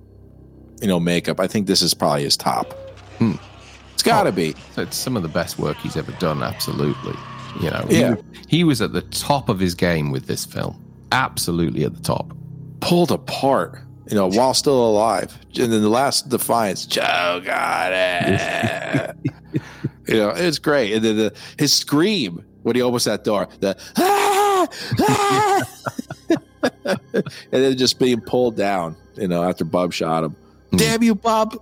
you 0.81 0.87
know, 0.87 0.99
makeup, 0.99 1.39
I 1.39 1.47
think 1.47 1.67
this 1.67 1.81
is 1.81 1.93
probably 1.93 2.23
his 2.23 2.35
top. 2.35 2.73
Hmm. 3.19 3.33
It's 3.93 4.03
got 4.03 4.23
to 4.23 4.31
be. 4.31 4.55
It's 4.75 4.97
some 4.97 5.15
of 5.15 5.23
the 5.23 5.29
best 5.29 5.57
work 5.59 5.77
he's 5.77 5.97
ever 5.97 6.11
done. 6.13 6.41
Absolutely, 6.43 7.15
you 7.61 7.69
know. 7.69 7.85
Yeah. 7.89 8.15
he, 8.47 8.57
he 8.57 8.63
was 8.63 8.81
at 8.81 8.93
the 8.93 9.01
top 9.01 9.49
of 9.49 9.59
his 9.59 9.75
game 9.75 10.11
with 10.11 10.25
this 10.25 10.45
film. 10.45 10.83
Absolutely 11.11 11.83
at 11.83 11.95
the 11.95 12.01
top. 12.01 12.35
Pulled 12.79 13.11
apart, 13.11 13.79
you 14.09 14.15
know, 14.15 14.27
while 14.27 14.53
still 14.53 14.89
alive. 14.89 15.37
And 15.59 15.71
then 15.71 15.81
the 15.81 15.89
last 15.89 16.29
defiance, 16.29 16.85
Joe 16.85 17.41
got 17.43 17.91
it. 17.93 19.15
you 20.07 20.15
know, 20.15 20.29
it's 20.29 20.59
great. 20.59 20.93
And 20.93 21.03
then 21.03 21.17
the, 21.17 21.35
his 21.57 21.73
scream 21.73 22.45
when 22.63 22.75
he 22.75 22.81
opens 22.81 23.05
that 23.05 23.23
door, 23.23 23.47
the 23.59 23.77
ah, 23.97 24.67
ah! 24.99 25.63
and 26.85 27.29
then 27.51 27.77
just 27.77 27.99
being 27.99 28.21
pulled 28.21 28.55
down, 28.55 28.95
you 29.15 29.27
know, 29.27 29.43
after 29.43 29.63
Bub 29.63 29.93
shot 29.93 30.23
him. 30.23 30.35
Damn 30.75 31.01
you, 31.03 31.15
Bub. 31.15 31.61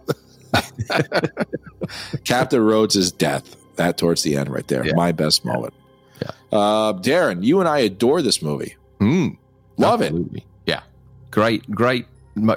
Captain 2.24 2.62
Rhodes' 2.62 3.12
death. 3.12 3.56
That 3.76 3.98
towards 3.98 4.24
the 4.24 4.38
end, 4.38 4.50
right 4.50 4.68
there. 4.68 4.86
Yeah. 4.86 4.94
My 4.96 5.12
best 5.12 5.44
moment. 5.46 5.74
Yeah. 6.22 6.32
Uh, 6.52 6.94
Darren, 6.94 7.44
you 7.44 7.60
and 7.60 7.68
I 7.68 7.80
adore 7.80 8.22
this 8.22 8.42
movie. 8.42 8.76
Mm, 9.00 9.38
Love 9.78 10.02
it. 10.02 10.06
absolutely. 10.06 10.40
Yeah, 10.40 10.55
great, 11.36 11.70
great. 11.70 12.08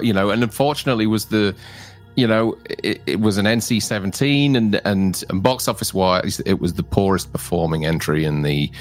You 0.01 0.13
know, 0.13 0.29
and 0.29 0.41
unfortunately, 0.41 1.05
was 1.05 1.25
the 1.25 1.53
you 2.15 2.25
know 2.25 2.57
it, 2.69 3.01
it 3.05 3.19
was 3.19 3.37
an 3.37 3.45
NC 3.45 3.83
seventeen, 3.83 4.55
and 4.55 4.81
and 4.85 5.23
and 5.29 5.43
box 5.43 5.67
office 5.67 5.93
wise, 5.93 6.39
it 6.45 6.59
was 6.59 6.73
the 6.73 6.83
poorest 6.83 7.31
performing 7.31 7.85
entry 7.85 8.25
in 8.25 8.41
the 8.41 8.71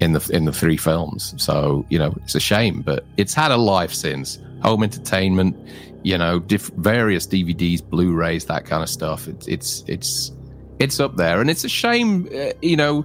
in 0.00 0.12
the 0.12 0.30
in 0.32 0.44
the 0.44 0.52
three 0.52 0.76
films. 0.76 1.34
So 1.36 1.84
you 1.90 1.98
know, 1.98 2.14
it's 2.22 2.34
a 2.34 2.40
shame, 2.40 2.82
but 2.82 3.04
it's 3.16 3.34
had 3.34 3.50
a 3.50 3.56
life 3.56 3.92
since. 3.92 4.38
Home 4.62 4.82
entertainment, 4.82 5.56
you 6.02 6.18
know, 6.18 6.38
diff- 6.38 6.70
various 6.76 7.26
DVDs, 7.26 7.82
Blu-rays, 7.82 8.44
that 8.44 8.66
kind 8.66 8.82
of 8.82 8.88
stuff. 8.88 9.26
It's 9.26 9.46
it's 9.48 9.84
it's 9.86 10.32
it's 10.78 11.00
up 11.00 11.16
there, 11.16 11.40
and 11.40 11.50
it's 11.50 11.64
a 11.64 11.68
shame. 11.68 12.28
Uh, 12.34 12.52
you 12.62 12.76
know, 12.76 13.04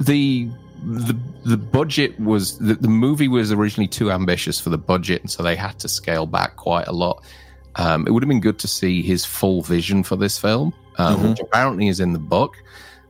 the 0.00 0.48
the 0.86 1.16
the 1.44 1.56
budget 1.56 2.18
was 2.20 2.58
the, 2.58 2.74
the 2.74 2.88
movie 2.88 3.28
was 3.28 3.50
originally 3.52 3.88
too 3.88 4.10
ambitious 4.12 4.60
for 4.60 4.70
the 4.70 4.78
budget, 4.78 5.20
and 5.22 5.30
so 5.30 5.42
they 5.42 5.56
had 5.56 5.78
to 5.80 5.88
scale 5.88 6.26
back 6.26 6.56
quite 6.56 6.86
a 6.86 6.92
lot. 6.92 7.24
Um, 7.74 8.06
it 8.06 8.10
would 8.12 8.22
have 8.22 8.28
been 8.28 8.40
good 8.40 8.58
to 8.60 8.68
see 8.68 9.02
his 9.02 9.24
full 9.24 9.62
vision 9.62 10.02
for 10.02 10.16
this 10.16 10.38
film, 10.38 10.72
um, 10.98 11.16
Mhm. 11.18 11.28
which 11.30 11.40
apparently 11.40 11.88
is 11.88 12.00
in 12.00 12.12
the 12.12 12.18
book. 12.18 12.56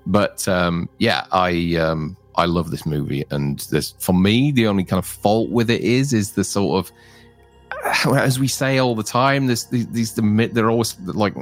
But 0.06 0.46
um, 0.48 0.88
yeah, 0.98 1.26
I 1.32 1.76
um, 1.76 2.16
I 2.36 2.46
love 2.46 2.70
this 2.70 2.86
movie, 2.86 3.24
and 3.30 3.58
there's 3.70 3.94
for 3.98 4.14
me 4.14 4.52
the 4.52 4.66
only 4.66 4.84
kind 4.84 4.98
of 4.98 5.06
fault 5.06 5.50
with 5.50 5.68
it 5.70 5.82
is 5.82 6.12
is 6.12 6.32
the 6.32 6.44
sort 6.44 6.78
of 6.86 6.92
as 8.16 8.38
we 8.40 8.48
say 8.48 8.78
all 8.78 8.94
the 8.94 9.02
time, 9.02 9.46
this 9.46 9.64
these, 9.64 9.86
these 9.88 10.14
the 10.14 10.50
they're 10.52 10.70
always 10.70 10.98
like 11.00 11.34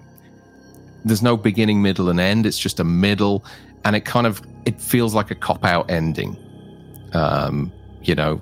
there's 1.05 1.23
no 1.23 1.37
beginning, 1.37 1.81
middle, 1.83 2.09
and 2.09 2.19
end. 2.19 2.47
It's 2.47 2.59
just 2.59 2.81
a 2.81 2.85
middle, 2.85 3.45
and 3.85 3.95
it 3.97 4.05
kind 4.05 4.27
of 4.27 4.41
it 4.67 4.81
feels 4.81 5.15
like 5.15 5.31
a 5.31 5.35
cop 5.35 5.65
out 5.65 5.91
ending. 5.91 6.37
Um, 7.13 7.73
you 8.03 8.15
know, 8.15 8.41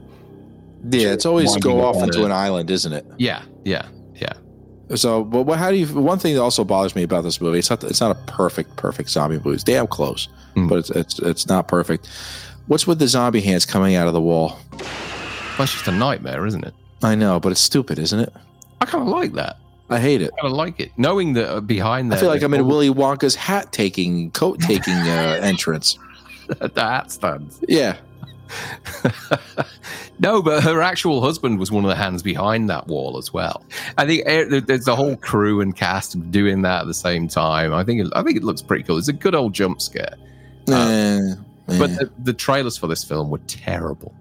Yeah, 0.89 1.13
it's 1.13 1.27
always 1.27 1.57
go 1.57 1.83
off 1.85 1.97
into 2.03 2.23
it. 2.23 2.27
an 2.27 2.33
island, 2.33 2.71
isn't 2.71 2.93
it? 2.93 3.05
yeah, 3.19 3.43
yeah, 3.65 3.87
yeah. 4.17 4.33
So, 4.95 5.25
but 5.25 5.43
what, 5.43 5.59
how 5.59 5.71
do 5.71 5.77
you? 5.77 5.87
One 5.87 6.19
thing 6.19 6.35
that 6.35 6.43
also 6.43 6.65
bothers 6.65 6.95
me 6.95 7.03
about 7.03 7.23
this 7.25 7.41
movie, 7.41 7.59
it's 7.59 7.71
not 7.71 7.83
it's 7.85 8.01
not 8.01 8.11
a 8.11 8.21
perfect 8.31 8.77
perfect 8.77 9.09
zombie 9.11 9.37
movie. 9.37 9.53
It's 9.55 9.65
damn 9.65 9.87
close, 9.87 10.29
Hmm. 10.55 10.69
but 10.69 10.79
it's 10.79 10.91
it's 10.91 11.19
it's 11.21 11.47
not 11.49 11.69
perfect. 11.69 12.09
What's 12.67 12.87
with 12.87 12.99
the 12.99 13.09
zombie 13.09 13.41
hands 13.41 13.65
coming 13.67 13.95
out 13.97 14.07
of 14.07 14.13
the 14.13 14.21
wall? 14.21 14.59
That's 15.59 15.73
just 15.73 15.87
a 15.89 15.93
nightmare, 15.93 16.47
isn't 16.47 16.65
it? 16.65 16.75
I 17.03 17.15
know, 17.15 17.41
but 17.41 17.53
it's 17.53 17.61
stupid, 17.61 17.99
isn't 17.99 18.21
it? 18.21 18.33
I 18.81 18.85
kind 18.87 19.03
of 19.03 19.09
like 19.09 19.33
that. 19.35 19.57
I 19.93 20.01
hate 20.01 20.23
it. 20.23 20.31
I 20.43 20.49
like 20.49 20.81
it, 20.81 20.91
knowing 20.97 21.33
that 21.35 21.49
uh, 21.49 21.61
behind 21.61 22.11
that, 22.13 22.17
I 22.19 22.21
feel 22.21 22.29
like 22.29 22.43
I'm 22.43 22.55
in 22.55 22.67
Willy 22.67 22.91
Wonka's 22.91 23.35
hat 23.35 23.73
taking 23.73 24.31
coat 24.33 24.61
taking 24.61 24.95
uh, 24.95 25.39
entrance. 25.43 25.99
the 26.49 26.71
hat 26.77 27.11
stands. 27.11 27.61
Yeah, 27.69 27.97
no, 30.19 30.43
but 30.43 30.63
her 30.63 30.83
actual 30.83 31.21
husband 31.21 31.59
was 31.59 31.71
one 31.71 31.85
of 31.85 31.89
the 31.89 31.97
hands 31.97 32.23
behind 32.23 32.69
that 32.71 32.87
wall 32.87 33.17
as 33.19 33.33
well. 33.33 33.65
I 33.99 34.07
think 34.07 34.23
eh, 34.27 34.61
there's 34.61 34.85
the 34.85 34.97
whole 34.97 35.17
crew 35.17 35.61
and 35.61 35.75
cast 35.75 36.31
doing 36.31 36.63
that 36.63 36.83
at 36.83 36.87
the 36.87 36.95
same 36.95 37.29
time. 37.29 37.73
I 37.73 37.85
think 37.85 38.03
it, 38.03 38.13
I 38.15 38.23
think 38.23 38.37
it 38.37 38.45
looks 38.45 38.63
pretty 38.63 38.85
cool. 38.85 38.99
It's 38.99 39.09
a 39.09 39.13
good 39.13 39.35
old 39.35 39.53
jump 39.53 39.81
scare. 39.81 40.15
Eh, 40.69 41.35
But 41.67 41.91
eh. 41.91 41.95
the, 41.97 42.11
the 42.19 42.33
trailers 42.33 42.77
for 42.77 42.87
this 42.87 43.05
film 43.05 43.31
were 43.31 43.41
terrible. 43.47 44.15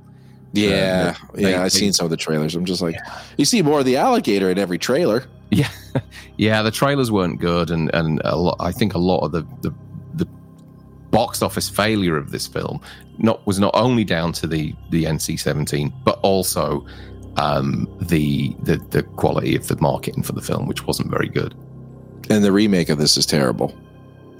Yeah, 0.53 1.15
they- 1.33 1.51
yeah. 1.51 1.63
I've 1.63 1.71
seen 1.71 1.93
some 1.93 2.05
of 2.05 2.09
the 2.09 2.17
trailers. 2.17 2.55
I'm 2.55 2.65
just 2.65 2.81
like, 2.81 2.95
you 3.37 3.45
see 3.45 3.61
more 3.61 3.79
of 3.79 3.85
the 3.85 3.97
alligator 3.97 4.49
in 4.49 4.57
every 4.59 4.77
trailer. 4.77 5.25
Yeah, 5.49 5.69
yeah. 6.37 6.61
The 6.61 6.71
trailers 6.71 7.11
weren't 7.11 7.39
good, 7.39 7.71
and 7.71 7.93
and 7.93 8.21
a 8.25 8.35
lot, 8.35 8.57
I 8.59 8.71
think 8.71 8.93
a 8.93 8.97
lot 8.97 9.19
of 9.25 9.31
the, 9.31 9.41
the 9.61 9.73
the 10.13 10.25
box 11.11 11.41
office 11.41 11.67
failure 11.69 12.17
of 12.17 12.31
this 12.31 12.47
film 12.47 12.79
not 13.17 13.45
was 13.45 13.59
not 13.59 13.71
only 13.75 14.03
down 14.03 14.31
to 14.33 14.47
the 14.47 14.73
the 14.89 15.03
NC-17, 15.05 15.91
but 16.03 16.19
also 16.21 16.85
um, 17.37 17.87
the 18.01 18.55
the 18.63 18.77
the 18.91 19.03
quality 19.03 19.55
of 19.55 19.67
the 19.67 19.79
marketing 19.81 20.23
for 20.23 20.31
the 20.33 20.41
film, 20.41 20.67
which 20.67 20.85
wasn't 20.87 21.09
very 21.09 21.27
good. 21.29 21.53
And 22.29 22.43
the 22.43 22.51
remake 22.51 22.89
of 22.89 22.97
this 22.97 23.17
is 23.17 23.25
terrible 23.25 23.75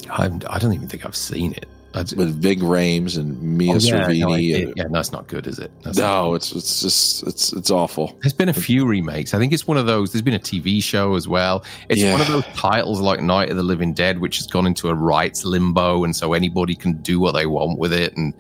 I, 0.10 0.26
I 0.50 0.60
don't 0.60 0.74
even 0.74 0.88
think 0.88 1.06
I've 1.06 1.16
seen 1.16 1.54
it. 1.54 1.68
I, 1.94 2.00
with 2.00 2.42
Ving 2.42 2.60
Rhames 2.60 3.18
and 3.18 3.42
Mia 3.42 3.72
Oh, 3.74 3.76
yeah, 3.76 4.08
Servini. 4.08 4.20
no, 4.22 4.30
I 4.34 4.42
did. 4.42 4.68
and- 4.70 4.78
yeah, 4.78 4.84
no, 4.90 5.00
it's 5.00 5.12
not 5.12 5.28
good, 5.28 5.46
is 5.46 5.60
it? 5.60 5.72
That's 5.84 5.98
no, 5.98 6.36
it's 6.36 6.54
it's 6.54 6.82
just 6.82 7.24
it's 7.24 7.52
it's 7.52 7.70
awful. 7.70 8.18
There's 8.22 8.32
been 8.34 8.48
a 8.50 8.54
few 8.54 8.86
remakes. 8.86 9.34
I 9.34 9.40
think 9.40 9.52
it's 9.52 9.68
one 9.68 9.76
of 9.78 9.86
those. 9.88 10.14
There's 10.14 10.22
been 10.22 10.34
a 10.34 10.40
TV 10.40 10.82
show 10.82 11.16
as 11.16 11.28
well. 11.28 11.66
It's 11.90 12.00
Yeah. 12.02 12.14
one 12.14 12.22
of 12.22 12.28
those 12.28 12.46
titles 12.56 13.02
like 13.02 13.20
Night 13.22 13.50
of 13.50 13.58
the 13.58 13.64
Living 13.64 13.94
Dead, 13.94 14.20
which 14.20 14.38
has 14.38 14.48
gone 14.48 14.66
into 14.66 14.88
a 14.88 14.94
rights 14.94 15.44
limbo, 15.44 16.04
and 16.06 16.16
so 16.16 16.32
anybody 16.34 16.76
can 16.76 16.94
do 17.02 17.20
what 17.20 17.34
they 17.34 17.46
want 17.46 17.78
with 17.78 17.92
it. 17.92 18.16
And 18.16 18.34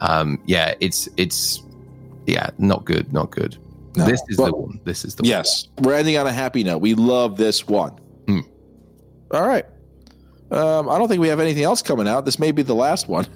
um, 0.00 0.40
yeah, 0.46 0.74
it's 0.80 1.06
it's 1.18 1.62
yeah, 2.26 2.48
not 2.58 2.84
good, 2.86 3.12
not 3.12 3.30
good. 3.30 3.56
No. 3.94 4.04
This 4.06 4.22
is 4.28 4.38
Well, 4.38 4.48
the 4.48 4.56
one. 4.56 4.80
This 4.84 5.04
is 5.04 5.14
the 5.16 5.22
one. 5.22 5.28
Yes, 5.30 5.68
we're 5.80 5.94
ending 5.94 6.16
on 6.16 6.26
a 6.26 6.32
happy 6.32 6.64
note. 6.64 6.78
We 6.78 6.94
love 6.94 7.36
this 7.36 7.66
one. 7.66 7.92
Hmm. 8.26 8.40
All 9.32 9.46
right. 9.46 9.64
Um, 10.50 10.88
I 10.88 10.98
don't 10.98 11.08
think 11.08 11.20
we 11.20 11.28
have 11.28 11.40
anything 11.40 11.64
else 11.64 11.82
coming 11.82 12.06
out. 12.08 12.24
This 12.24 12.38
may 12.38 12.52
be 12.52 12.62
the 12.62 12.74
last 12.74 13.08
one 13.08 13.26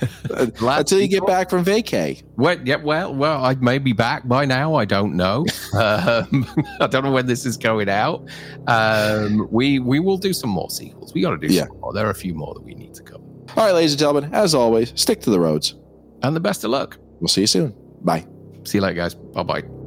Last 0.60 0.80
until 0.80 1.00
you 1.00 1.08
get 1.08 1.26
back 1.26 1.50
from 1.50 1.64
vacay. 1.64 2.22
Well, 2.36 2.58
yeah, 2.64 2.76
well, 2.76 3.14
well, 3.14 3.44
I 3.44 3.54
may 3.54 3.78
be 3.78 3.92
back 3.92 4.26
by 4.26 4.44
now. 4.44 4.74
I 4.74 4.84
don't 4.84 5.14
know. 5.14 5.44
um, 5.74 6.46
I 6.80 6.86
don't 6.86 7.04
know 7.04 7.12
when 7.12 7.26
this 7.26 7.44
is 7.46 7.56
going 7.56 7.88
out. 7.88 8.26
Um, 8.66 9.48
we 9.50 9.78
we 9.78 10.00
will 10.00 10.18
do 10.18 10.32
some 10.32 10.50
more 10.50 10.70
sequels. 10.70 11.12
We 11.14 11.20
got 11.20 11.30
to 11.30 11.38
do 11.48 11.52
Yeah. 11.52 11.66
some 11.66 11.80
more. 11.80 11.92
There 11.92 12.06
are 12.06 12.10
a 12.10 12.14
few 12.14 12.34
more 12.34 12.54
that 12.54 12.62
we 12.62 12.74
need 12.74 12.94
to 12.94 13.02
cover. 13.02 13.24
All 13.56 13.64
right, 13.66 13.72
ladies 13.72 13.92
and 13.92 14.00
gentlemen, 14.00 14.34
as 14.34 14.54
always, 14.54 14.92
stick 14.94 15.20
to 15.22 15.30
the 15.30 15.40
roads. 15.40 15.74
And 16.22 16.34
the 16.34 16.40
best 16.40 16.64
of 16.64 16.70
luck. 16.70 16.98
We'll 17.20 17.28
see 17.28 17.42
you 17.42 17.46
soon. 17.46 17.74
Bye. 18.02 18.26
See 18.64 18.78
you 18.78 18.82
later, 18.82 18.94
guys. 18.94 19.14
Bye 19.14 19.42
bye. 19.42 19.77